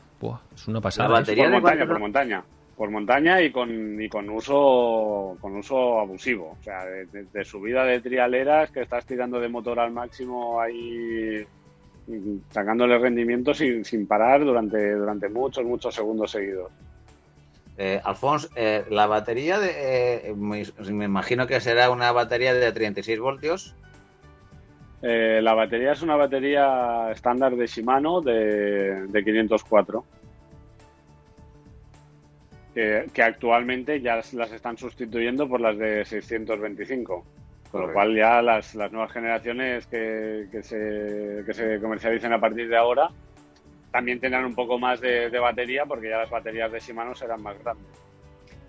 [0.56, 1.10] es una pasada.
[1.10, 2.44] La batería por montaña, por montaña.
[2.78, 6.56] Por montaña y con, y con uso con uso abusivo.
[6.60, 11.46] O sea, de, de subida de trialeras que estás tirando de motor al máximo ahí
[12.50, 16.72] sacándole rendimiento sin, sin parar durante, durante muchos, muchos segundos seguidos.
[17.78, 22.72] Eh, Alfonso, eh, la batería, de, eh, me, me imagino que será una batería de
[22.72, 23.76] 36 voltios.
[25.02, 30.04] Eh, la batería es una batería estándar de Shimano de, de 504.
[32.78, 37.26] Que, que actualmente ya las están sustituyendo por las de 625.
[37.72, 42.40] Con lo cual ya las, las nuevas generaciones que, que se, que se comercialicen a
[42.40, 43.10] partir de ahora
[43.92, 47.42] también tendrán un poco más de, de batería porque ya las baterías de Shimano serán
[47.42, 47.88] más grandes.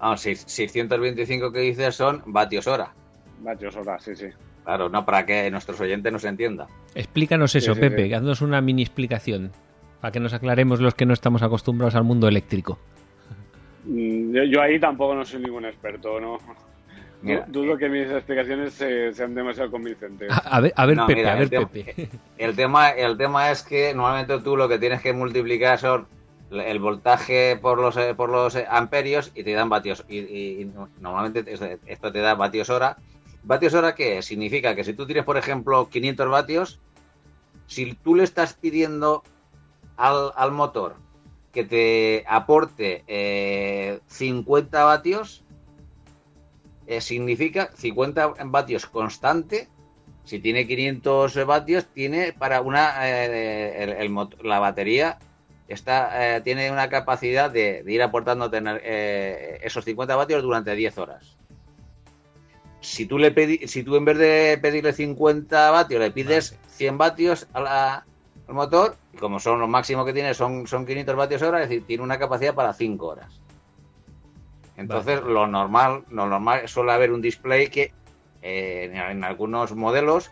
[0.00, 2.94] Ah, seis- 625 que dices son vatios hora.
[3.40, 4.28] Vatios hora, sí, sí.
[4.64, 6.66] Claro, no para que nuestros oyentes nos entiendan.
[6.94, 8.14] Explícanos eso, sí, Pepe, sí.
[8.14, 9.52] haznos una mini explicación
[10.00, 12.78] para que nos aclaremos los que no estamos acostumbrados al mundo eléctrico.
[13.88, 16.38] Mm, Yo, yo ahí tampoco no soy ningún experto, ¿no?
[17.22, 20.28] Mira, Dudo que mis explicaciones sean demasiado convincentes.
[20.44, 22.08] A, ver, a ver No, Pepe, mira, a ver, el tema- Pepe.
[22.36, 26.06] El tema, el tema es que normalmente tú lo que tienes que multiplicar son
[26.50, 30.62] el voltaje por los eh, por los eh, amperios y te dan vatios y, y-
[30.62, 32.96] y normalmente es- esto te da vatios hora.
[33.42, 34.26] Vatios hora qué es?
[34.26, 36.78] significa que si tú tienes por ejemplo 500 vatios,
[37.66, 39.22] si tú le estás pidiendo
[39.96, 40.94] al, al motor
[41.52, 45.44] que te aporte eh, 50 vatios,
[46.86, 49.68] eh, significa 50 vatios constante
[50.28, 55.18] si tiene 500 vatios, tiene para una eh, el- el la batería
[55.68, 60.74] está eh, tiene una capacidad de, de ir aportando tener eh, esos 50 vatios durante
[60.74, 61.38] 10 horas.
[62.80, 63.32] Si tú le
[63.66, 68.06] si tú en vez de pedirle 50 vatios le pides 100 vatios a la-
[68.48, 71.68] al motor, y como son los máximos que tiene son, son 500 vatios hora, es
[71.68, 73.40] decir, tiene una capacidad para 5 horas.
[74.76, 77.92] Entonces, lo normal, lo normal suele haber un display que
[78.42, 80.30] eh, en, en algunos modelos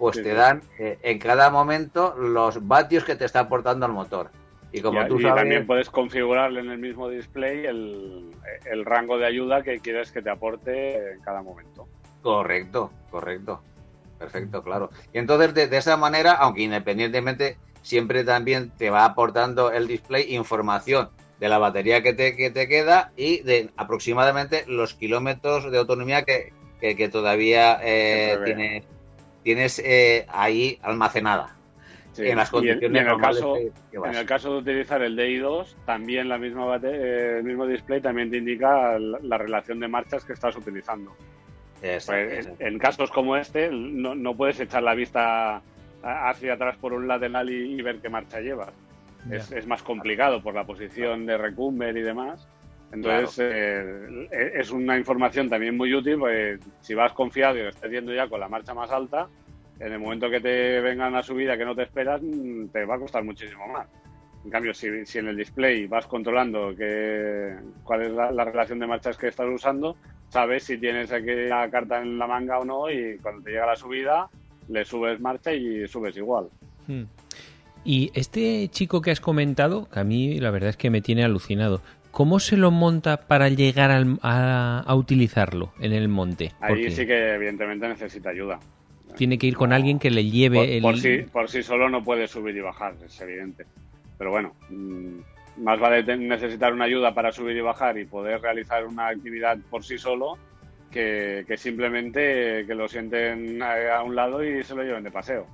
[0.00, 3.92] pues Sí, te dan eh, en cada momento los vatios que te está aportando el
[3.92, 4.30] motor.
[4.72, 8.30] Y como y, tú y sabes, también puedes configurarle en el mismo display el,
[8.64, 11.86] el rango de ayuda que quieres que te aporte en cada momento.
[12.22, 13.62] correcto, correcto,
[14.20, 14.90] perfecto, claro.
[15.12, 20.32] Y entonces de, de esa manera, aunque independientemente siempre también te va aportando el display
[20.34, 21.08] información
[21.40, 26.22] de la batería que te, que te queda y de aproximadamente los kilómetros de autonomía
[26.22, 28.84] que, que, que todavía eh, tienes,
[29.42, 31.56] tienes eh, ahí almacenada.
[32.12, 32.26] Sí.
[32.28, 35.16] En las Y en- condiciones y en, el caso, en el caso de utilizar el
[35.16, 39.80] DI2, también la misma bate- eh, el mismo display también te indica la, la relación
[39.80, 41.16] de marchas que estás utilizando.
[42.06, 46.92] Pues, en casos como este, no, no puedes echar la vista a- hacia atrás por
[46.92, 48.72] un lateral y, y ver qué marcha llevas.
[49.30, 52.46] Es, es más complicado por la posición de recumber y demás.
[52.92, 57.68] Entonces, eh, e- es una información también muy útil, porque si vas confiado y lo
[57.68, 59.28] estés yendo ya con la marcha más alta,
[59.78, 62.96] en el momento que te venga una subida que no te esperas, mm, te va
[62.96, 63.86] a costar muchísimo más.
[64.44, 68.78] En cambio, si, si en el display vas controlando que, cuál es la, la relación
[68.78, 69.96] de marchas que estás usando,
[70.30, 73.66] sabes si tienes aquí la carta en la manga o no y cuando te llega
[73.66, 74.28] la subida,
[74.68, 76.48] le subes marcha y subes igual.
[76.86, 77.02] Hmm.
[77.84, 81.22] Y este chico que has comentado, que a mí la verdad es que me tiene
[81.24, 81.82] alucinado.
[82.10, 86.52] ¿Cómo se lo monta para llegar al- a, a utilizarlo en el monte?
[86.60, 88.58] Ahí sí que evidentemente necesita ayuda.
[89.16, 90.82] tiene que ir con alguien que le lleve Por, el...
[90.82, 93.64] por sí, por sí solo no puede subir y bajar, es evidente.
[94.20, 98.84] Pero bueno, mm, más vale necesitar una ayuda para subir y bajar y poder realizar
[98.86, 100.36] una actividad por sí solo
[100.90, 105.10] que, que simplemente que lo sienten a, a un lado y se lo lleven de
[105.10, 105.46] paseo.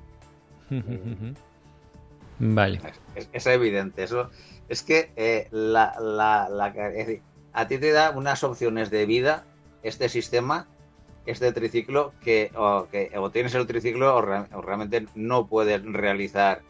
[2.40, 2.80] Vale.
[3.14, 4.30] Es, es evidente, eso
[4.68, 9.06] es que eh, la, la- la- es decir, a ti te da unas opciones de
[9.06, 9.44] vida
[9.84, 10.66] este sistema,
[11.24, 15.82] este triciclo, que o, que o tienes el triciclo o, re- o realmente no puedes
[15.84, 16.62] realizar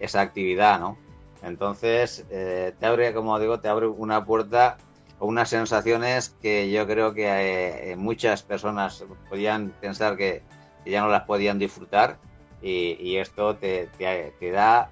[0.00, 0.96] esa actividad, ¿no?
[1.42, 4.76] Entonces, eh, te abre, como digo, te abre una puerta
[5.18, 10.42] o unas sensaciones que yo creo que eh, muchas personas podían pensar que,
[10.84, 12.18] que ya no las podían disfrutar
[12.62, 14.90] y, y esto te, te- te da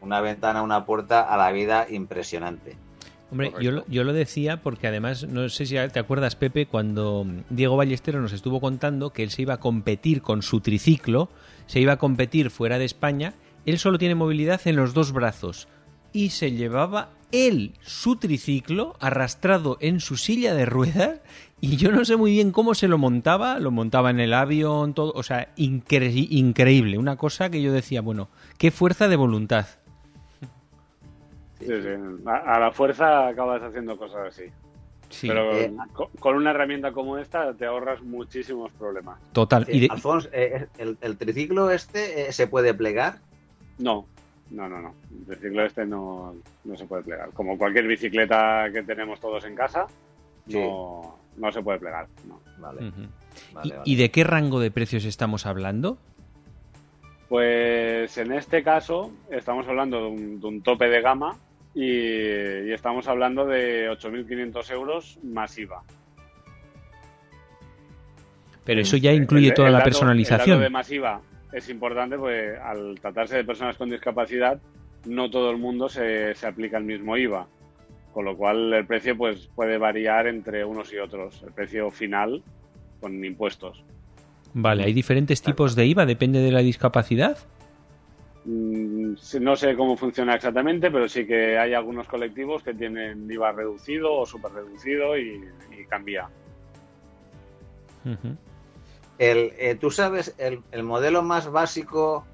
[0.00, 2.76] una ventana, una puerta a la vida impresionante.
[3.30, 7.26] Hombre, yo, lo- yo lo decía porque además, no sé si te acuerdas, Pepe, cuando
[7.50, 11.28] Diego Ballesteros nos estuvo contando que él se iba a competir con su triciclo,
[11.66, 13.32] se iba a competir fuera de España,
[13.64, 15.68] él solo tiene movilidad en los dos brazos
[16.12, 21.20] y se llevaba él su triciclo arrastrado en su silla de ruedas
[21.60, 24.94] y yo no sé muy bien cómo se lo montaba, lo montaba en el avión,
[24.94, 29.66] todo, o sea, incre- increíble, una cosa que yo decía, bueno, qué fuerza de voluntad.
[31.60, 31.88] Sí, sí.
[32.26, 34.44] A, a la fuerza acabas haciendo cosas así.
[35.08, 39.20] Sí, Pero Eh, co- con una herramienta como esta te ahorras muchísimos problemas.
[39.32, 39.66] total.
[39.66, 43.20] Sí, Y de- Alfonso, eh, el, el triciclo este eh, se puede plegar.
[43.78, 44.06] No,
[44.52, 44.94] no, no, no.
[45.10, 46.34] El triciclo este no,
[46.74, 47.30] se puede plegar.
[47.30, 49.86] Como cualquier bicicleta que tenemos todos en casa,
[50.46, 52.06] no, no se puede plegar.
[52.58, 52.92] Vale.
[53.84, 55.98] ¿Y, de qué rango de precios estamos hablando?
[57.28, 61.36] Pues en este caso estamos hablando de un, tope de gama
[61.74, 65.82] y, estamos hablando de 8.500 euros masiva.
[68.64, 70.58] Pero eso ya incluye toda la personalización.
[70.58, 71.20] El de masiva
[71.52, 74.60] es importante porque al tratarse de personas con discapacidad
[75.06, 77.46] no todo el mundo se, se aplica el mismo IVA
[78.12, 82.42] con lo cual el precio pues puede variar entre unos y otros, el precio final
[83.00, 83.82] con impuestos.
[84.54, 86.04] Vale, ¿hay diferentes tipos de IVA?
[86.04, 87.38] ¿Depende de la discapacidad?
[88.44, 93.52] Mm, no sé cómo funciona exactamente, pero sí que hay algunos colectivos que tienen IVA
[93.52, 95.40] reducido o súper reducido y,
[95.88, 96.28] cambia.
[99.18, 102.24] El, eh, ¿Tú sabes el, el, modelo más básico,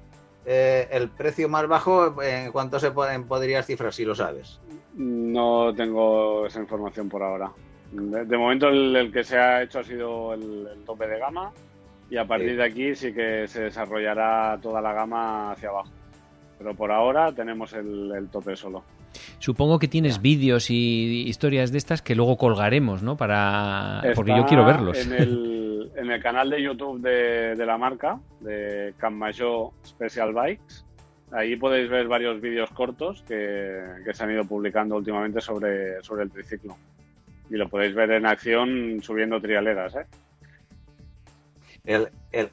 [0.45, 4.59] eh, el precio más bajo, en cuánto se pueden, podrías cifrar, si lo sabes?
[4.95, 7.51] No tengo esa información por ahora.
[7.91, 11.51] De, momento el, que se ha hecho ha sido el, tope de gama
[12.09, 15.89] y a partir de aquí sí que se desarrollará toda la gama hacia abajo.
[16.57, 18.83] Pero por ahora tenemos el, tope solo.
[19.39, 23.17] Supongo que tienes vídeos y historias de estas que luego colgaremos, ¿no?
[23.17, 24.97] Para porque yo quiero verlos.
[25.05, 25.48] En el,
[25.99, 30.83] en el canal de YouTube de, de la marca, de Cammayo Special Bikes,
[31.31, 36.31] Ahí podéis ver varios vídeos cortos que, se han ido publicando últimamente sobre, sobre el
[36.31, 36.75] triciclo.
[37.49, 39.95] Y lo podéis ver en acción subiendo trialeras.
[39.95, 40.05] ¿eh?
[42.31, 42.49] El,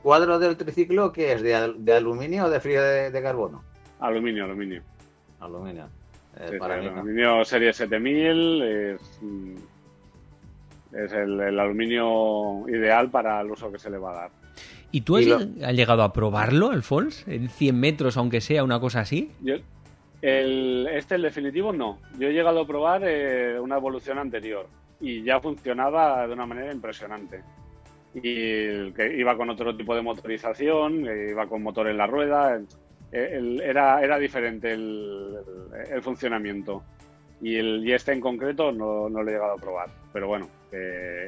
[0.00, 1.42] cuadro del triciclo qué es?
[1.42, 3.62] ¿De, aluminio o de frío de, carbono?
[4.00, 4.82] Aluminio, aluminio.
[5.40, 5.88] Aluminio.
[6.38, 9.54] Eh, aluminio serie 7000 es, mm,
[11.04, 14.30] es el aluminio ideal para el uso que se le va a dar.
[14.90, 15.26] ¿Y tú has,
[15.74, 17.26] llegado a probarlo, Alfons?
[17.28, 19.30] ¿En 100 metros, aunque sea una cosa así?
[20.22, 21.98] el, este, el definitivo, no.
[22.18, 24.66] Yo he llegado a probar eh, una evolución anterior
[25.00, 27.42] y ya funcionaba de una manera impresionante.
[28.14, 32.58] Y que iba con otro tipo de motorización, iba con motor en la rueda,
[33.12, 35.36] era, era diferente el,
[36.00, 36.82] funcionamiento.
[37.42, 39.90] Y, el, y este en concreto no, no lo he llegado a probar.
[40.14, 40.48] Pero bueno,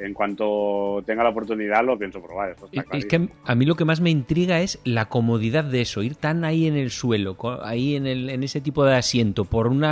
[0.05, 2.57] en cuanto tenga la oportunidad lo pienso probar.
[2.93, 6.17] es que a mí lo que más me intriga es la comodidad de eso, ir
[6.17, 9.85] tan ahí en el suelo, ahí en, el, en ese tipo de asiento, por un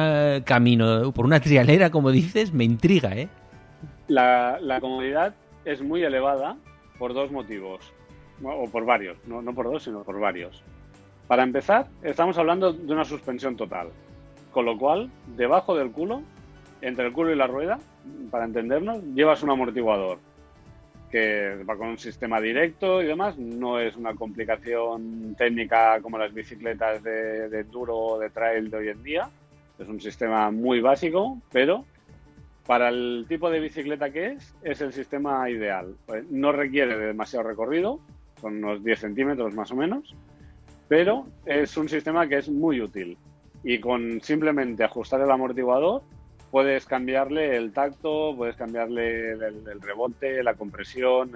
[0.44, 3.28] camino, por una trialera, como dices, me intriga, ¿eh?
[4.08, 6.56] La, comodidad es muy elevada
[6.98, 7.92] por dos motivos,
[8.42, 10.62] o por varios, no, no por dos, sino por varios.
[11.26, 13.88] Para empezar, estamos hablando de una suspensión total,
[14.52, 16.22] con lo cual, debajo del culo,
[16.80, 17.78] entre el culo y la rueda,
[18.30, 20.18] para entendernos, llevas un amortiguador
[21.10, 23.38] que va con un sistema directo y demás.
[23.38, 28.76] No es una complicación técnica como las bicicletas de, de duro o de trail de
[28.76, 29.30] hoy en día.
[29.78, 31.84] Es un sistema muy básico, pero
[32.66, 35.94] para el tipo de bicicleta que es, es el sistema ideal.
[36.06, 38.00] Pues no requiere de demasiado recorrido,
[38.40, 40.14] son unos 10 centímetros más o menos,
[40.88, 43.16] pero es un sistema que es muy útil.
[43.62, 46.02] Y con simplemente ajustar el amortiguador,
[46.50, 51.32] puedes cambiarle el tacto, puedes cambiarle el, rebote, la compresión,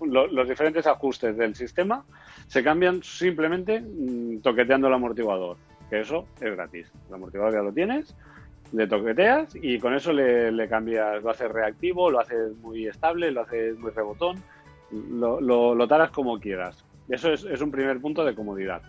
[0.00, 2.04] los diferentes ajustes del sistema
[2.46, 5.56] se cambian simplemente mm, toqueteando el amortiguador,
[5.90, 6.90] que eso es gratis.
[7.08, 8.14] El amortiguador ya lo tienes,
[8.72, 13.42] le toqueteas y con eso le, cambias, lo haces reactivo, lo haces muy estable, lo
[13.42, 14.42] haces muy rebotón,
[14.90, 16.84] lo, lo, taras como quieras.
[17.08, 18.82] Eso es, es un primer punto de comodidad.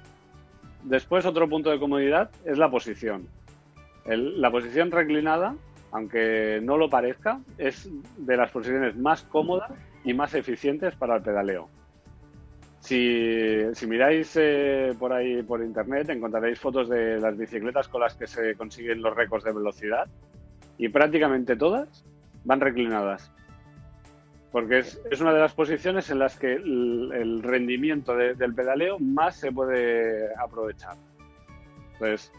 [0.83, 3.27] Después otro punto de comodidad es la posición
[4.07, 5.55] la posición reclinada,
[5.91, 9.71] aunque no lo parezca, es de las posiciones más cómodas
[10.03, 11.69] y más eficientes para el pedaleo.
[12.79, 18.27] Si, miráis eh, por ahí por internet, encontraréis fotos de las bicicletas con las que
[18.27, 20.07] se consiguen los récords de velocidad
[20.77, 22.05] y prácticamente todas
[22.45, 23.31] van reclinadas.
[24.53, 29.51] Porque es, una de las posiciones en las que el, rendimiento del pedaleo más se
[29.51, 30.95] puede aprovechar.
[31.93, 32.31] Entonces,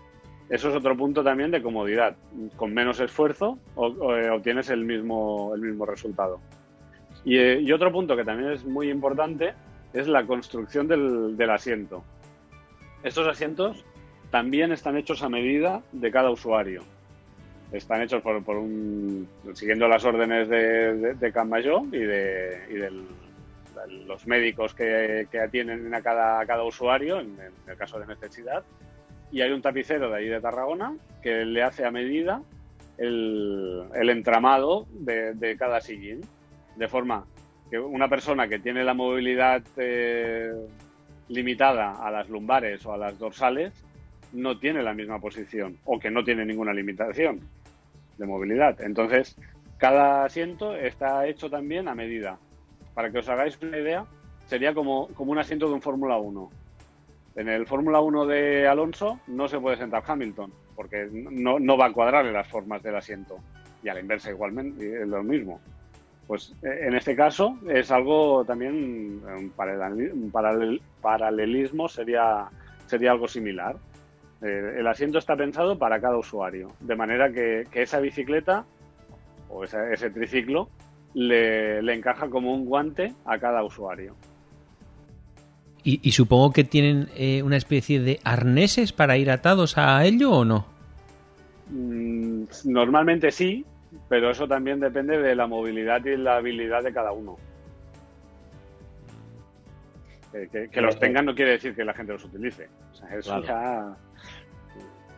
[0.50, 2.16] eso es otro punto también de comodidad.
[2.56, 6.40] Con menos esfuerzo eh, obtienes el mismo, el mismo resultado.
[7.26, 9.52] Eh, y, otro punto que también es muy importante
[9.92, 12.02] es la construcción del, asiento.
[13.02, 13.84] Estos asientos
[14.30, 16.82] también están hechos a medida de cada usuario.
[17.70, 21.32] Están hechos por, un, siguiendo las órdenes de, de,
[21.92, 22.92] y de,
[24.06, 27.36] los médicos que, atienden a cada, cada usuario en
[27.66, 28.64] el caso de necesidad
[29.30, 32.42] y hay un tapicero de ahí de Tarragona que le hace a medida
[32.96, 36.20] el, entramado de, cada sillín,
[36.76, 37.26] de forma
[37.70, 40.52] que una persona que tiene la movilidad eh,
[41.28, 43.72] limitada a las lumbares o a las dorsales
[44.32, 47.40] no tiene la misma posición o que no tiene ninguna limitación
[48.16, 48.80] de movilidad.
[48.80, 49.36] Entonces,
[49.78, 52.38] cada asiento está hecho también a medida.
[52.94, 54.04] Para que os hagáis una idea,
[54.46, 56.50] sería como, como un asiento de un Fórmula 1.
[57.38, 61.92] En el Fórmula 1 de Alonso no se puede sentar Hamilton, porque no, va a
[61.92, 63.38] cuadrarle las formas del asiento.
[63.80, 65.60] Y a la inversa igualmente es lo mismo.
[66.26, 70.32] Pues eh, en este caso es algo también, un
[71.00, 72.48] paralelismo sería,
[72.86, 73.76] sería algo similar.
[74.42, 78.64] Eh, el asiento está pensado para cada usuario, de manera que, esa bicicleta
[79.48, 80.68] o ese triciclo
[81.14, 84.16] le, encaja como un guante a cada usuario.
[85.84, 90.44] Y, supongo que tienen eh, una especie de arneses para ir atados a ello o
[90.44, 90.66] no?
[91.70, 93.64] Mm, normalmente sí,
[94.08, 97.38] pero eso también depende de la movilidad y la habilidad de cada uno.
[100.30, 102.68] Que, los tengan no quiere decir que la gente los utilice.
[102.92, 103.96] O sea, eso ya.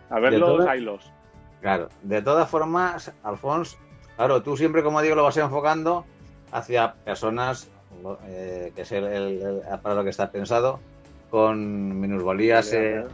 [0.08, 1.12] A verlos, haylos.
[1.60, 3.76] Claro, de todas formas, Alfonso,
[4.16, 6.06] claro, tú siempre, como digo, lo vas enfocando
[6.52, 7.70] hacia personas,
[8.26, 10.80] eh, que es el, para lo que está pensado,
[11.30, 12.72] con minusvalías.
[12.72, 13.04] Eh,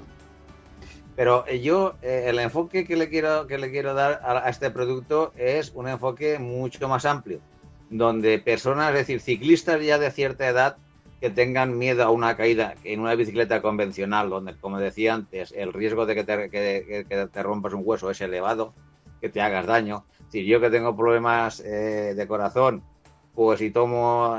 [1.16, 4.70] pero eh, yo, eh, el enfoque que le quiero, que le quiero dar a, este
[4.70, 7.41] producto es un enfoque mucho más amplio,
[7.89, 10.76] donde personas, es decir, ciclistas ya de cierta edad
[11.18, 15.72] que tengan miedo a una caída en una bicicleta convencional, donde, como decía antes, el
[15.72, 18.74] riesgo de que te, que, te rompas un hueso es elevado,
[19.22, 20.05] que te hagas daño.
[20.28, 22.82] Si yo que tengo problemas eh, de corazón,
[23.37, 24.34] pues si tomo,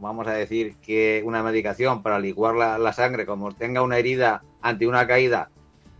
[0.00, 4.88] vamos a decir, que una medicación para licuar la, sangre, como tenga una herida ante
[4.88, 5.48] una caída,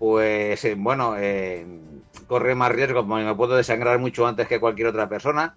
[0.00, 1.64] pues eh, bueno, eh,
[2.26, 5.54] corre más riesgo, me puedo desangrar mucho antes que cualquier otra persona.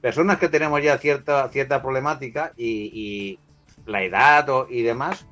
[0.00, 3.38] Personas que tenemos ya cierta, cierta problemática y,
[3.84, 5.26] la edad y demás,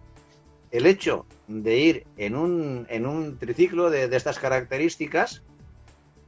[0.73, 5.45] el hecho de ir en un, en un triciclo de, estas características,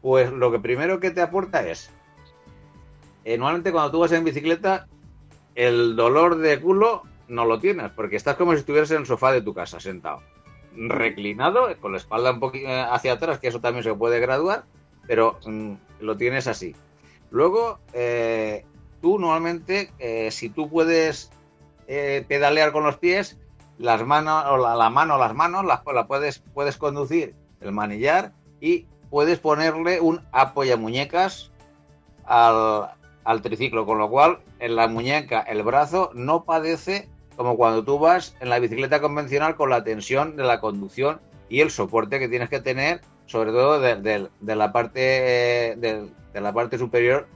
[0.01, 1.91] pues lo que primero que te aporta es,
[3.25, 4.87] eh, normalmente cuando tú vas en bicicleta,
[5.55, 9.33] el dolor de culo no lo tienes, porque estás como si estuvieras en el sofá
[9.33, 10.23] de tu casa sentado
[10.77, 14.65] reclinado, con la espalda un poquito eh, hacia atrás, que eso también se puede graduar,
[15.07, 16.77] pero mm, lo tienes así.
[17.31, 18.65] Luego, eh,
[19.03, 19.91] tú normalmente,
[20.31, 21.31] si tú puedes
[21.87, 23.39] pedalear con los pies,
[23.79, 28.87] las manos, o la, mano, las manos, las, la puedes, puedes conducir el manillar y
[29.11, 31.51] puedes ponerle un apoyamuñecas
[32.25, 32.91] al,
[33.31, 37.99] al triciclo, con lo cual en la muñeca el brazo no padece como cuando tú
[38.01, 42.29] vas en la bicicleta convencional con la tensión de la conducción y el soporte que
[42.29, 45.01] tienes que tener, sobre todo de, la, parte,
[45.79, 47.29] de, la parte superior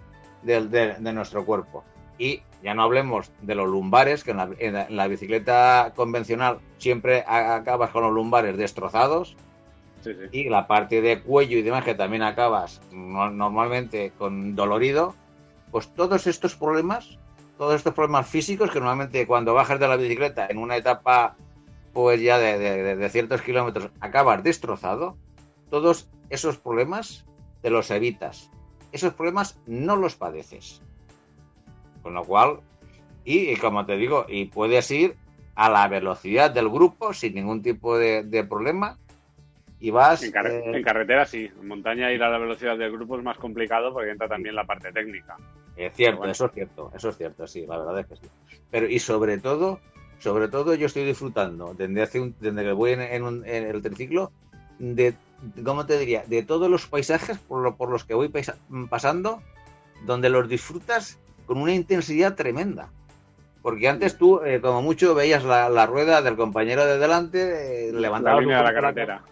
[0.43, 1.85] de, nuestro cuerpo.
[2.19, 8.03] Y ya no hablemos de los lumbares, que en la, bicicleta convencional siempre acabas con
[8.03, 9.37] los lumbares destrozados.
[10.33, 15.15] Y la parte de cuello y demás, que también acabas normalmente con dolorido.
[15.75, 17.18] Pues todos estos problemas
[17.59, 21.35] todos estos problemas físicos que normalmente cuando bajas de la bicicleta en una etapa
[21.93, 25.16] pues ya de, ciertos kilómetros acabas destrozado,
[25.70, 27.27] todos esos problemas
[27.61, 28.53] te los evitas.
[28.93, 30.81] Esos problemas no los padeces.
[32.05, 32.61] Con lo cual,
[33.25, 35.16] y, como te digo, y puedes ir
[35.57, 38.97] a la velocidad del grupo sin ningún tipo de, problema
[39.85, 40.22] y vas...
[40.22, 43.37] En, eh, en, carretera sí, en montaña ir a la velocidad del grupo es más
[43.37, 45.37] complicado porque entra también la parte técnica.
[45.76, 48.26] Es cierto, eso es cierto, eso es cierto, sí, la verdad es que sí.
[48.70, 49.80] Pero y sobre todo,
[50.20, 54.32] sobre todo yo estoy disfrutando desde hace un, desde que voy en, el triciclo
[54.78, 55.12] de,
[55.62, 56.24] ¿cómo te diría?
[56.26, 58.32] De todos los paisajes por, por los que voy
[58.89, 59.43] pasando,
[60.07, 62.89] donde los disfrutas con una intensidad tremenda.
[63.61, 68.41] Porque antes tú, eh, como mucho, veías la, rueda del compañero de delante, eh, levantaba
[68.41, 69.22] la, la carretera.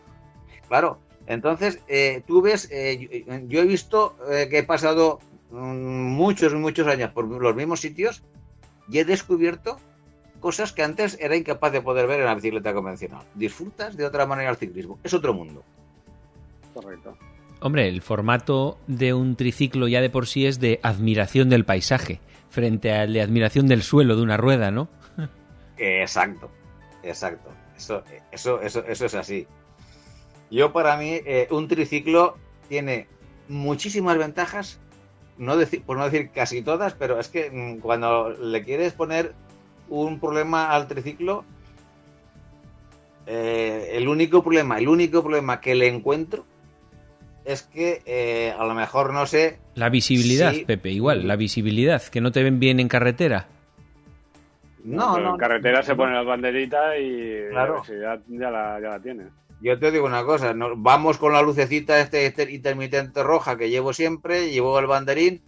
[0.72, 4.16] Claro, entonces eh, tú ves, yo he visto
[4.48, 5.18] que he pasado
[5.50, 8.22] muchos, muchos años por los mismos sitios
[8.88, 9.76] y he descubierto
[10.40, 13.22] cosas que antes era incapaz de poder ver en la bicicleta convencional.
[13.34, 14.98] Disfrutas de otra manera el ciclismo.
[15.04, 15.62] Es otro mundo.
[16.72, 17.18] Correcto.
[17.60, 22.20] Hombre, el formato de un triciclo ya de por sí es de admiración del paisaje,
[22.48, 24.88] frente al de admiración del suelo de una rueda, ¿no?
[25.76, 26.50] Exacto,
[27.02, 27.50] exacto.
[27.76, 29.46] Eso, eso, eso, eso es así.
[30.52, 32.36] Yo para mí, eh, un triciclo
[32.68, 33.06] tiene
[33.48, 34.78] muchísimas ventajas
[35.38, 39.32] no decir, por no decir casi todas, pero es que mm, cuando le quieres poner
[39.88, 41.44] un problema al triciclo,
[43.26, 46.44] eh, el único problema, el único problema que le encuentro
[47.46, 49.58] es que eh, a lo mejor no sé.
[49.74, 53.48] La visibilidad, Pepe, igual, la visibilidad, que no te ven bien en carretera.
[54.84, 55.30] No, no.
[55.30, 59.28] En carretera se pone las banderitas y la visibilidad ya la, ya la tienes.
[59.62, 63.92] Yo te digo una cosa, vamos con la lucecita este, este, intermitente roja que llevo
[63.92, 65.40] siempre, llevo el banderín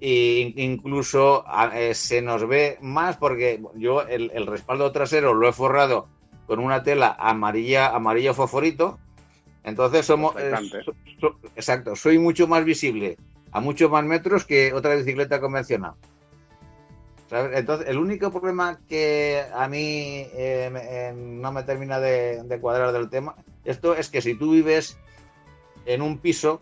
[0.00, 6.08] e incluso eh, se nos ve más porque yo el, respaldo trasero lo he forrado
[6.46, 8.98] con una tela amarilla, amarillo fosforito,
[9.62, 10.52] entonces somos, eh,
[11.54, 13.16] exacto, soy mucho más visible
[13.52, 15.94] a muchos más metros que otra bicicleta convencional.
[17.30, 23.34] Entonces, el único problema que a mí eh, no me termina de, cuadrar del tema,
[23.64, 24.98] esto es que si tú vives
[25.86, 26.60] en un piso,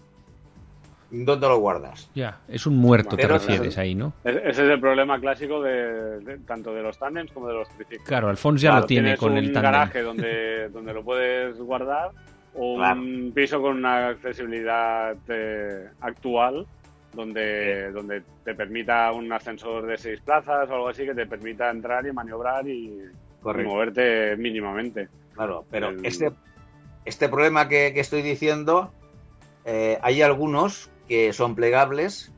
[1.10, 2.10] ¿dónde lo guardas?
[2.14, 4.12] Ya, es un muerto, te refieres ahí, ¿no?
[4.24, 8.06] Ese es el problema clásico de, tanto de los tandems como de los triciclos.
[8.06, 9.56] Claro, Alfonso ya lo tiene con el tándem.
[9.56, 12.10] un garaje donde, donde lo puedes guardar
[12.54, 16.66] o un piso con una accesibilidad eh, actual
[17.12, 21.70] donde, donde te permita un ascensor de seis plazas o algo así que te permita
[21.70, 23.02] entrar y maniobrar y,
[23.42, 25.08] moverte mínimamente.
[25.34, 26.30] Claro, pero este,
[27.04, 28.92] este problema que, estoy diciendo,
[29.64, 32.32] eh, hay algunos que son plegables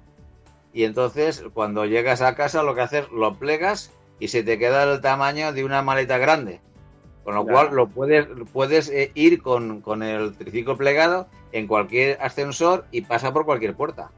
[0.73, 4.85] y entonces cuando llegas a casa lo que haces, lo plegas y se te queda
[4.85, 6.61] el tamaño de una maleta grande.
[7.25, 12.21] Con lo cual lo puedes, puedes eh, ir con, con el triciclo plegado en cualquier
[12.21, 14.11] ascensor y pasa por cualquier puerta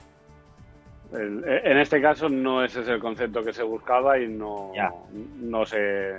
[1.17, 4.73] en este caso no ese es el concepto que se buscaba y no,
[5.41, 6.13] no sé.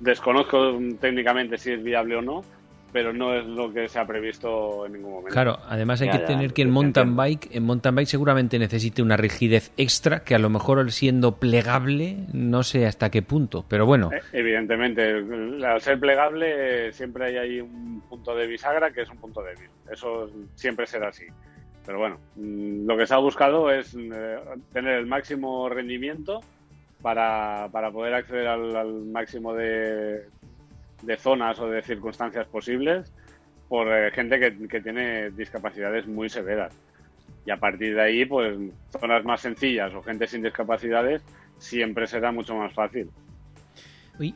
[0.00, 2.44] Desconozco técnicamente si es viable o no,
[2.92, 5.32] pero no es lo que se ha previsto en ningún momento.
[5.32, 9.16] Claro, además hay que tener que en mountain bike, en mountain bike seguramente necesite una
[9.16, 14.10] rigidez extra que a lo mejor siendo plegable no sé hasta qué punto, pero bueno.
[14.12, 15.22] Eh, evidentemente,
[15.64, 19.68] al ser plegable siempre hay ahí un punto de bisagra que es un punto débil.
[19.90, 21.24] Eso siempre será así.
[21.84, 24.38] Pero bueno, mm, lo que se ha buscado es eh,
[24.72, 26.40] tener el máximo rendimiento
[27.02, 30.26] para, poder acceder al, máximo de,
[31.18, 33.12] zonas o de circunstancias posibles
[33.68, 36.74] por eh, gente que, que, tiene discapacidades muy severas.
[37.44, 38.56] Y a partir de ahí, pues
[38.90, 41.22] zonas más sencillas o gente sin discapacidades
[41.58, 43.10] siempre será mucho más fácil.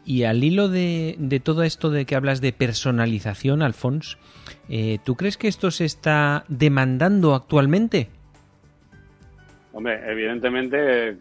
[0.04, 4.16] Y al hilo de, de, todo esto de que hablas de personalización, Alfons,
[4.68, 8.08] eh, ¿tú crees que esto se está demandando actualmente?
[9.72, 11.16] Hombre, evidentemente,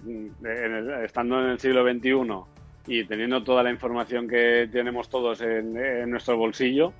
[1.03, 6.35] estando en el siglo XXI y teniendo toda la información que tenemos todos en, nuestro
[6.35, 6.93] bolsillo,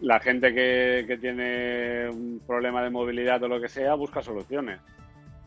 [0.00, 4.80] la gente que, tiene un problema de movilidad o lo que sea busca soluciones.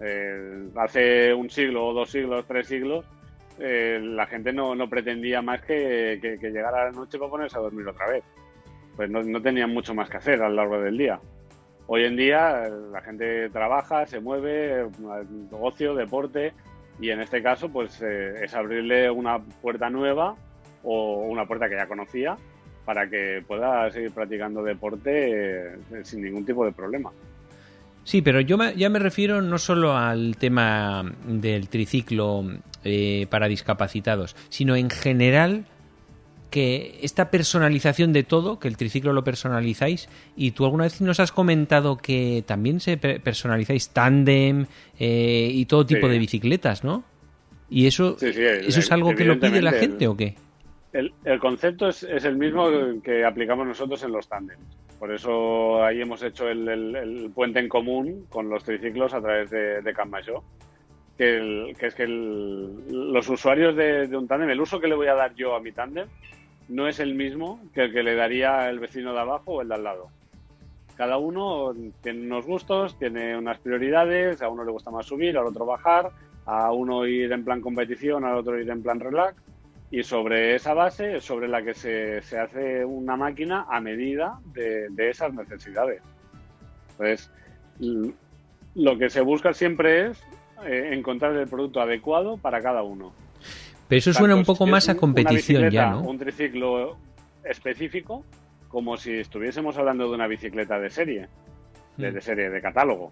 [0.02, 3.06] Eh, hace un siglo o dos siglos, tres siglos,
[3.60, 7.62] eh, la gente no, pretendía más que, que, llegara a la noche para ponerse a
[7.62, 8.24] dormir otra vez.
[8.96, 11.20] Pues no, no tenían mucho más que hacer a lo largo del día.
[11.88, 14.88] Hoy en día eh, la gente trabaja, se mueve,
[15.51, 16.53] negocio, deporte,
[16.99, 20.36] y en este caso pues eh, es abrirle una puerta nueva
[20.83, 22.38] o una puerta que ya conocía
[22.86, 25.73] para que pueda seguir practicando deporte
[26.03, 27.11] sin ningún tipo de problema.
[28.03, 32.45] Sí, pero yo ya me refiero no solo al tema del triciclo
[32.83, 35.65] eh, para discapacitados, sino en general
[36.56, 41.20] que esta personalización de todo, que el triciclo lo personalizáis, y tú alguna vez nos
[41.20, 44.66] has comentado que también se personalizáis tándem
[44.97, 47.03] eh, y todo tipo de bicicletas, ¿no?
[47.70, 50.36] ¿Y eso, eso es algo que lo pide la gente o qué?
[50.93, 52.70] El, concepto es, el mismo
[53.03, 54.64] que aplicamos nosotros en los tándems.
[54.97, 59.82] Por eso ahí hemos hecho el, puente en común con los triciclos a través de,
[59.82, 59.93] de
[61.18, 65.36] Que, es que los usuarios de, un tándem, el uso que le voy a dar
[65.36, 66.08] yo a mi tándem
[66.68, 69.68] no es el mismo que el que le daría el vecino de abajo o el
[69.68, 70.09] de al lado.
[70.95, 75.45] Cada uno tiene unos gustos, tiene unas prioridades, a uno le gusta más subir, al
[75.45, 76.11] otro bajar,
[76.45, 79.36] a uno ir en plan competición, al otro ir en plan relax
[79.91, 84.39] y sobre esa base es sobre la que se, se hace una máquina a medida
[84.53, 86.01] de, esas necesidades.
[86.91, 87.32] Entonces,
[88.74, 90.24] lo que se busca siempre es
[90.66, 93.13] eh, encontrar el producto adecuado para cada uno.
[93.88, 96.01] Pero eso suena un poco más a competición ya, ¿no?
[96.01, 96.97] Un triciclo
[97.43, 98.23] específico,
[98.67, 101.27] como si estuviésemos hablando de una bicicleta de serie,
[101.97, 102.21] de, hmm.
[102.21, 103.11] serie, de catálogo.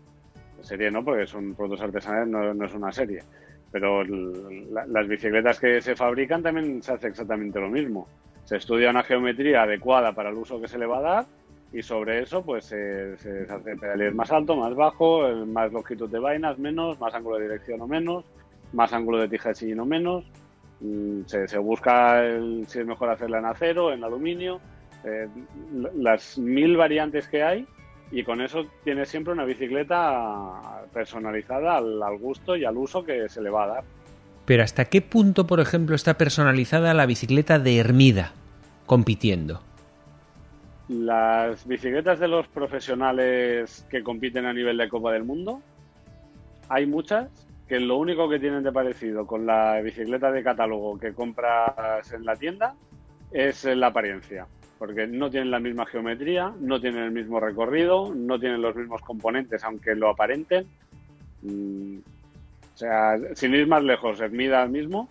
[0.57, 3.21] De serie no, porque son productos artesanales, no es una serie
[3.74, 8.07] pero las bicicletas que se fabrican también se hace exactamente lo mismo.
[8.45, 11.26] Se estudia una geometría adecuada para el uso que se le va a dar
[11.71, 13.15] y sobre eso pues se,
[13.49, 17.82] hace pedales más alto, más bajo, más longitud de vainas, menos, más ángulo de dirección
[17.82, 18.26] o menos,
[18.74, 20.24] más ángulo de tija de o menos.
[20.84, 22.22] Mm, se, busca
[22.68, 24.60] si es mejor hacerla en acero, en aluminio.
[25.06, 25.28] Eh,
[25.96, 27.66] las mil variantes que hay
[28.12, 33.42] y con eso tienes siempre una bicicleta personalizada al, gusto y al uso que se
[33.42, 33.84] le va a dar.
[34.46, 38.34] Pero ¿hasta qué punto, por ejemplo, está personalizada la bicicleta de Hermida
[38.86, 39.62] compitiendo?
[40.90, 45.62] las bicicletas de los profesionales que compiten a nivel de Copa del Mundo,
[46.68, 47.30] hay muchas
[47.74, 52.24] que lo único que tienen de parecido con la bicicleta de catálogo que compras en
[52.24, 52.76] la tienda
[53.32, 54.45] es la apariencia,
[54.78, 59.01] porque no tienen la misma geometría, no tienen el mismo recorrido, no tienen los mismos
[59.01, 60.67] componentes, aunque lo aparenten.
[61.41, 61.97] Mm,
[62.76, 65.09] o sea, sin ir más lejos, Ermida mismo,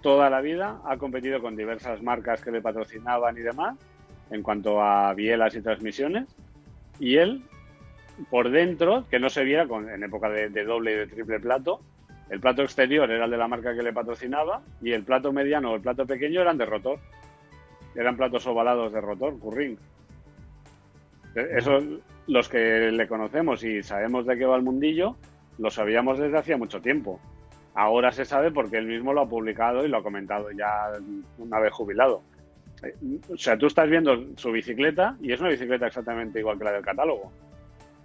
[0.00, 3.76] toda la vida ha competido con diversas marcas que le patrocinaban y demás,
[4.30, 6.24] en cuanto a bielas y transmisiones,
[6.98, 7.42] y él,
[8.30, 11.80] por dentro, que no se viera con, en época de, doble y de triple plato,
[12.30, 15.72] el plato exterior era el de la marca que le patrocinaba y el plato mediano
[15.72, 16.98] o el plato pequeño eran de rotor.
[17.94, 19.78] Eran platos ovalados de rotor, curring.
[21.34, 21.80] Eso,
[22.26, 25.16] los que le conocemos y sabemos de qué va el mundillo,
[25.58, 27.20] lo sabíamos desde hacía mucho tiempo.
[27.74, 30.92] Ahora se sabe porque él mismo lo ha publicado y lo ha comentado ya
[31.38, 32.22] una vez jubilado.
[32.82, 32.94] Eh,
[33.32, 36.72] o sea, tú estás viendo su bicicleta y es una bicicleta exactamente igual que la
[36.72, 37.32] del catálogo.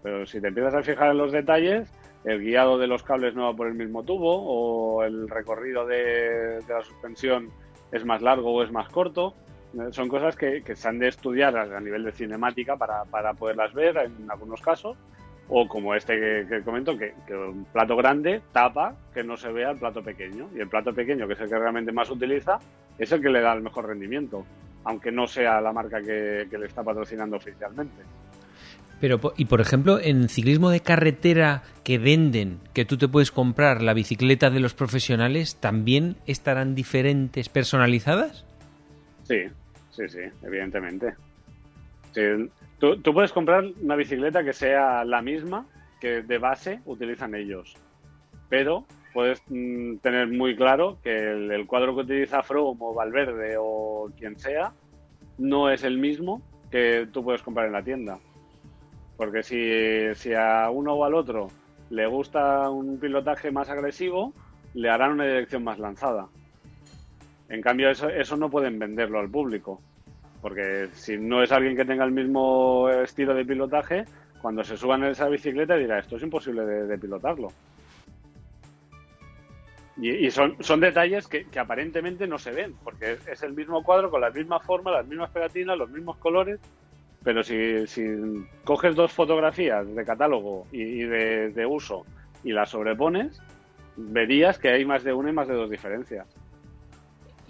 [0.04, 1.92] Pero si te empiezas a fijar en los detalles,
[2.24, 6.60] el guiado de los cables no va por el mismo tubo o el recorrido de,
[6.68, 7.50] la suspensión
[7.92, 9.34] es más largo o es más corto.
[9.74, 13.74] Eh, son cosas que, se han de estudiar a nivel de cinemática para, para poderlas
[13.74, 14.98] ver en algunos casos
[15.54, 19.78] o como este que, comento, que, un plato grande tapa que no se vea el
[19.78, 20.48] plato pequeño.
[20.56, 22.58] Y el plato pequeño, que es el que realmente más utiliza,
[22.98, 24.46] es el que le da el mejor rendimiento,
[24.86, 28.02] aunque no sea la marca que, le está patrocinando oficialmente.
[29.02, 33.82] Pero, y por ejemplo, en ciclismo de carretera que venden, que tú te puedes comprar
[33.82, 38.46] la bicicleta de los profesionales, ¿también estarán diferentes, personalizadas?
[39.24, 39.40] Sí,
[39.90, 41.16] sí, sí, evidentemente.
[42.80, 45.66] Tú, puedes comprar una bicicleta que sea la misma
[46.00, 47.76] que de base utilizan ellos,
[48.50, 54.12] pero puedes mm, tener muy claro que el, cuadro que utiliza Froome o Valverde o
[54.18, 54.74] quien sea
[55.40, 58.20] no es el mismo que tú puedes comprar en la tienda.
[59.22, 61.50] Porque si, a uno o al otro
[61.92, 64.34] le gusta un pilotaje más agresivo,
[64.74, 66.28] le harán una dirección más lanzada.
[67.48, 69.80] En cambio, eso, eso no pueden venderlo al público.
[70.42, 74.06] Porque si no es alguien que tenga el mismo estilo de pilotaje,
[74.42, 77.50] cuando se suban en esa bicicleta dirá, esto es imposible de, pilotarlo.
[79.98, 84.22] Y, son, son detalles que, aparentemente no se ven, porque es, el mismo cuadro con
[84.22, 86.60] la misma forma, las mismas pegatinas, los mismos colores,
[87.24, 87.86] pero si,
[88.64, 92.06] coges dos fotografías de catálogo y, de, de, uso
[92.44, 93.40] y las sobrepones,
[93.96, 96.26] verías que hay más de una y más de dos diferencias.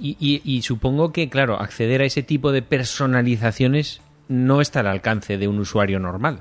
[0.04, 5.48] Y, supongo que, claro, acceder a ese tipo de personalizaciones no está al alcance de
[5.48, 6.40] un usuario normal.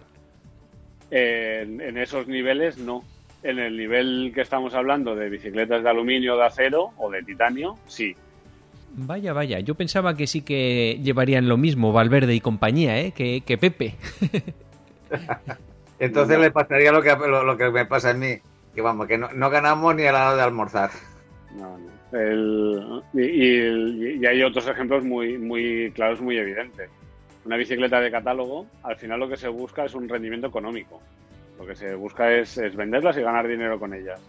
[1.10, 3.04] en, esos niveles no.
[3.42, 7.74] En el nivel que estamos hablando de bicicletas de aluminio, de acero o de titanio,
[7.86, 8.14] sí.
[8.92, 13.12] Vaya, vaya, yo pensaba que sí que llevarían lo mismo Valverde y compañía, ¿eh?
[13.12, 13.94] Que, Pepe.
[15.98, 18.38] Entonces le pasaría lo que, lo, que me pasa a mí,
[18.74, 20.90] que vamos, que no, no ganamos ni a la hora de almorzar.
[21.54, 21.90] No, no
[23.14, 26.90] y, hay otros ejemplos muy, muy claros, muy evidentes.
[27.44, 31.00] Una bicicleta de catálogo, al final lo que se busca es un rendimiento económico.
[31.58, 34.20] Lo que se busca es, venderlas y ganar dinero con ellas.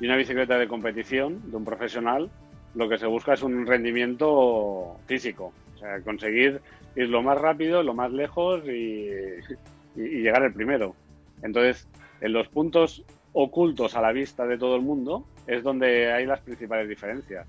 [0.00, 2.30] Y una bicicleta de competición, de un profesional,
[2.74, 5.52] lo que se busca es un rendimiento físico.
[5.74, 6.60] O sea, conseguir
[6.96, 9.10] ir lo más rápido, lo más lejos y,
[9.96, 10.94] llegar el primero.
[11.42, 11.86] Entonces,
[12.20, 16.40] en los puntos ocultos a la vista de todo el mundo, es donde hay las
[16.40, 17.46] principales diferencias.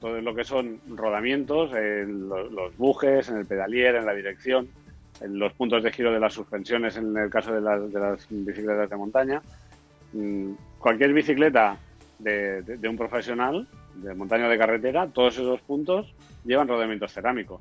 [0.00, 4.68] Todo lo que son rodamientos, en los, bujes, en el pedalier, en la dirección,
[5.20, 8.96] en los puntos de giro de las suspensiones en el caso de las, bicicletas de
[8.96, 9.42] montaña.
[10.12, 11.78] Mm, cualquier bicicleta
[12.18, 13.66] de, un profesional,
[13.96, 16.14] de montaña de carretera, todos esos puntos
[16.44, 17.60] llevan rodamientos cerámicos.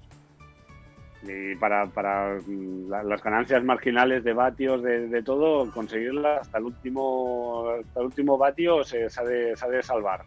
[1.22, 8.00] Y para, mm, las ganancias marginales de vatios, de, todo, conseguirlas hasta el último, hasta
[8.00, 10.24] el último vatio se, se, ha de, salvar.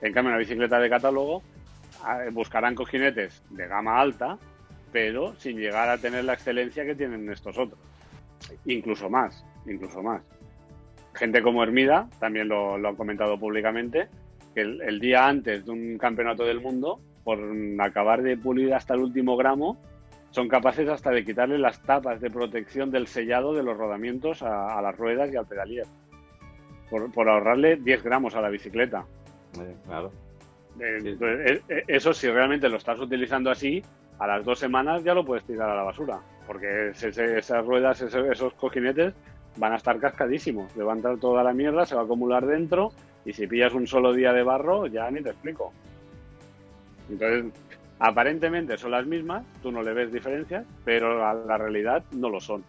[0.00, 1.42] En cambio, una bicicleta de catálogo
[2.02, 4.36] ah, buscarán cojinetes de gama alta,
[4.92, 7.78] pero sin llegar a tener la excelencia que tienen estos otros.
[8.66, 10.22] Incluso más, incluso más.
[11.14, 14.08] Gente como Hermida, también lo, lo han comentado públicamente,
[14.54, 17.38] que el día antes de un campeonato del mundo, por
[17.80, 19.78] acabar de pulir hasta el último gramo,
[20.34, 24.82] son capaces hasta de quitarle las tapas de protección del sellado de los rodamientos a,
[24.82, 25.86] las ruedas y al pedalier.
[26.90, 29.06] Por, ahorrarle 10 gramos a la bicicleta.
[29.86, 30.10] claro.
[30.80, 33.80] Eh, eh, eh, eso si realmente lo estás utilizando así,
[34.18, 36.18] a las dos semanas ya lo puedes tirar a la basura.
[36.48, 39.14] Porque esas ruedas, esos, cojinetes
[39.56, 40.74] van a estar cascadísimos.
[40.76, 42.92] Le va a entrar toda la mierda, se va a acumular dentro
[43.24, 45.72] y si pillas un solo día de barro, ya ni te explico.
[47.10, 47.52] Entonces,
[47.98, 52.40] aparentemente son las mismas, tú no le ves diferencias, pero la, la realidad no lo
[52.40, 52.64] son.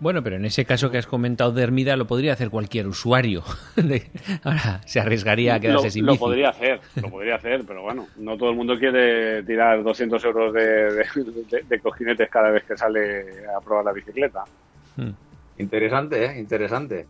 [0.00, 3.42] Bueno, pero en ese caso que has comentado de Hermida lo podría hacer cualquier usuario.
[4.44, 6.24] Ahora se arriesgaría a quedarse lo, sin Lo bici.
[6.24, 10.54] podría hacer, lo podría hacer, pero bueno, no todo el mundo quiere tirar 200 euros
[10.54, 10.62] de,
[10.92, 11.04] de,
[11.50, 14.44] de- de cojinetes cada vez que sale a probar la bicicleta.
[14.96, 15.10] Hmm.
[15.58, 16.38] Interesante, ¿eh?
[16.38, 17.06] Interesante.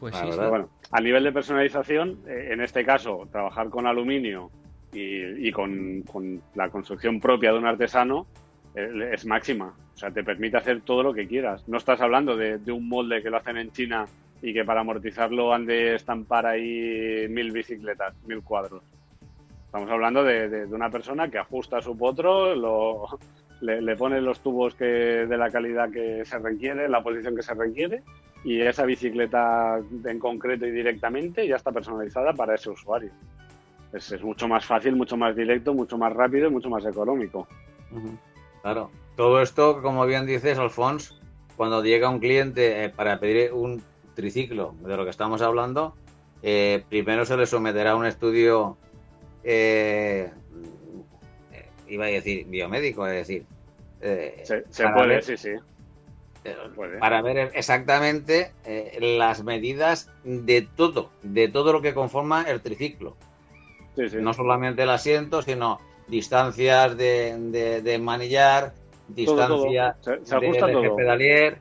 [0.00, 0.38] Pues sí, sí.
[0.48, 4.50] Bueno, a nivel de personalización, eh, en este caso, trabajar con aluminio
[4.92, 8.26] y, y con, con la construcción propia de un artesano
[8.74, 9.74] eh, es máxima.
[9.94, 11.68] O sea, te permite hacer todo lo que quieras.
[11.68, 14.06] No estás hablando de, de un molde que lo hacen en China
[14.42, 18.82] y que para amortizarlo han de estampar ahí mil bicicletas, mil cuadros.
[19.66, 23.06] Estamos hablando de, de- de una persona que ajusta su potro, lo,
[23.62, 27.42] le, le pone los tubos que, de la calidad que se requiere, la posición que
[27.42, 28.02] se requiere,
[28.44, 33.10] y esa bicicleta en concreto y directamente ya está personalizada para ese usuario.
[33.92, 37.46] Es, es mucho más fácil, mucho más directo, mucho más rápido y mucho más económico.
[38.62, 38.90] Claro.
[39.16, 41.20] Todo esto, como bien dices, Alfons,
[41.56, 43.82] cuando llega un cliente eh, para pedir un
[44.14, 45.94] triciclo, de lo que estamos hablando,
[46.42, 48.78] eh, primero se le someterá a un estudio,
[49.44, 50.30] eh,
[51.88, 53.46] iba a decir biomédico, es decir,
[54.00, 55.50] eh, Se, se puede, ver- sí, sí.
[56.44, 56.98] eh, puede.
[56.98, 63.16] para ver exactamente eh, las medidas de todo, de todo lo que conforma el triciclo.
[63.96, 64.16] Sí, sí.
[64.20, 65.78] No solamente el asiento, sino
[66.08, 68.72] distancias de, de- de manillar,
[69.26, 69.64] Todo, todo.
[69.66, 70.96] distancia Se, se del ajusta eje todo.
[70.96, 71.58] pedalier.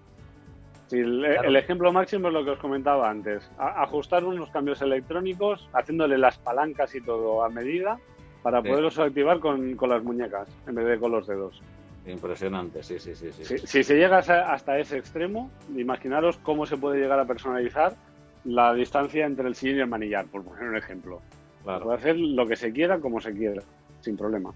[0.87, 1.47] Sí, el, Claro.
[1.49, 3.49] el ejemplo máximo es lo que os comentaba antes.
[3.57, 7.97] A- ajustar unos cambios electrónicos, haciéndole las palancas y todo a medida
[8.43, 8.69] para Sí.
[8.69, 11.61] poderlos activar con, con las muñecas en vez de con los dedos.
[12.07, 13.27] Impresionante, sí, sí, sí.
[13.31, 13.45] sí.
[13.45, 17.95] Si, si se llega hasta ese extremo, imaginaros cómo se puede llegar a personalizar
[18.43, 21.21] la distancia entre el sillón y el manillar, por poner un ejemplo.
[21.63, 21.83] Claro.
[21.85, 23.61] Puede hacer lo que se quiera, como se quiera,
[23.99, 24.51] sin problema.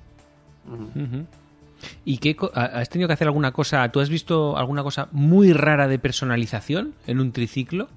[2.03, 3.87] ¿Y qué has tenido que hacer alguna cosa?
[3.91, 7.89] ¿Tú has visto alguna cosa muy rara de personalización en un triciclo?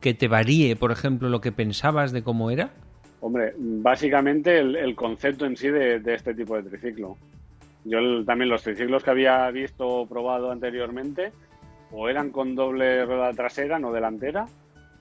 [0.00, 2.70] Que te varíe, por ejemplo, lo que pensabas de cómo era.
[3.20, 7.16] Hombre, básicamente el, concepto en sí de, este tipo de triciclo.
[7.84, 11.32] Yo el- también los triciclos que había visto o probado anteriormente
[11.90, 14.46] o eran con doble rueda trasera, no delantera,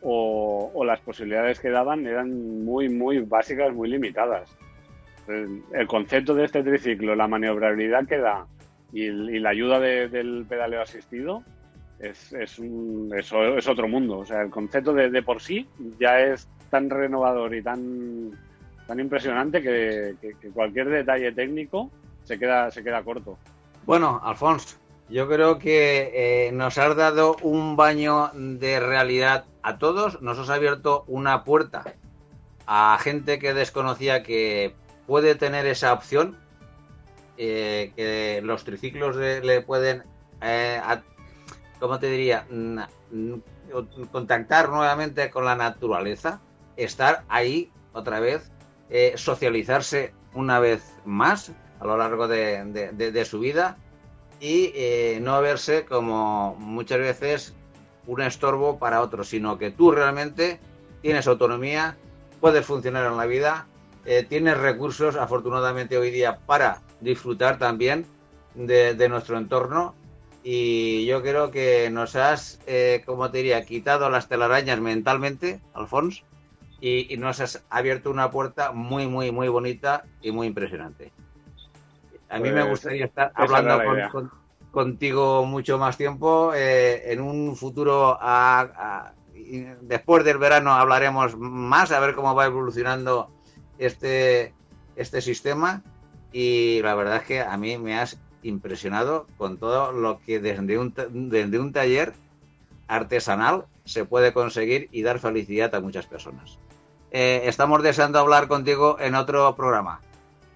[0.01, 4.49] o, las posibilidades que daban eran muy, muy básicas, muy limitadas.
[5.28, 8.45] El, concepto de este triciclo, la maniobrabilidad que da
[8.93, 11.43] y, la ayuda de- del pedaleo asistido
[11.99, 14.20] es, un- es otro mundo.
[14.20, 15.68] O sea, el concepto de, de por sí
[15.99, 18.32] ya es tan renovador y tan,
[18.86, 20.15] tan impresionante que,
[20.53, 21.89] cualquier detalle técnico
[22.24, 23.38] se queda, se queda corto.
[23.86, 24.78] Bueno, Alfonso,
[25.09, 26.11] yo creo que
[26.47, 31.84] eh, nos has dado un baño de realidad a todos, nos has abierto una puerta
[32.68, 34.76] a gente que desconocía que
[35.07, 36.38] puede tener esa opción,
[37.38, 40.03] eh, que los triciclos le pueden,
[40.41, 40.82] eh,
[41.80, 42.45] ¿cómo te diría?
[42.49, 42.80] Mm,
[43.11, 43.34] mm,
[44.11, 46.41] contactar nuevamente con la naturaleza,
[46.78, 48.49] estar ahí otra vez,
[48.89, 53.78] eh, socializarse una vez más a lo largo de, de- de- de su vida
[54.39, 57.53] y eh, no verse como muchas veces
[58.05, 60.59] un estorbo para otros, sino que tú realmente
[61.01, 61.97] tienes autonomía,
[62.39, 63.67] puedes funcionar en la vida,
[64.05, 68.05] eh, tienes recursos, afortunadamente hoy día, para disfrutar también
[68.55, 69.93] de, de nuestro entorno.
[70.43, 76.23] Y yo creo que nos has, eh, como te diría, quitado las telarañas mentalmente, Alfons,
[76.80, 81.11] y, y nos has abierto una puerta muy, muy, muy bonita y muy impresionante.
[82.30, 84.32] A mí me Pues, gustaría estar hablando con- con-
[84.71, 86.51] contigo mucho más tiempo.
[86.53, 89.13] eh, en un futuro, a-
[89.82, 93.30] después del verano, hablaremos más, a ver cómo va evolucionando
[93.78, 94.53] este,
[94.95, 95.82] este sistema.
[96.34, 100.78] Y la verdad es que a mí me has impresionado con todo lo que desde
[100.78, 100.93] un,
[101.30, 102.13] desde un taller
[102.88, 106.59] artesanal se puede conseguir y dar felicidad a muchas personas.
[107.12, 110.01] Eh, estamos deseando hablar contigo en otro programa.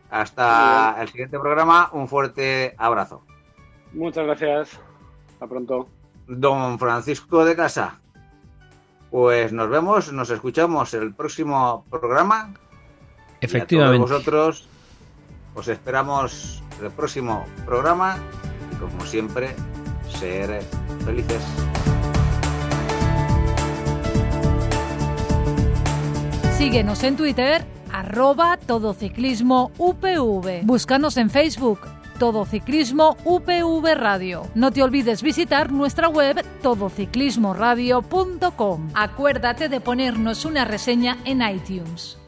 [0.10, 3.24] Hasta el siguiente programa, un fuerte abrazo.
[3.94, 4.80] Muchas gracias.
[5.34, 5.88] Hasta pronto.
[6.28, 8.00] Don Francisco de Casa.
[9.10, 12.54] Pues nos vemos, nos escuchamos el próximo programa.
[12.54, 13.98] Y a Efectivamente.
[13.98, 14.68] todos vosotros
[15.56, 18.18] os esperamos el próximo programa
[18.72, 19.56] y como siempre,
[20.20, 20.62] ser
[21.06, 21.44] felices.
[26.62, 30.62] Síguenos en Twitter, arroba todociclismo UPV.
[30.62, 31.80] Búscanos en Facebook,
[32.20, 34.44] Todo Ciclismo UPV Radio.
[34.54, 38.90] No te olvides visitar nuestra web todociclismoradio.com.
[38.94, 42.21] Acuérdate de ponernos una reseña en iTunes.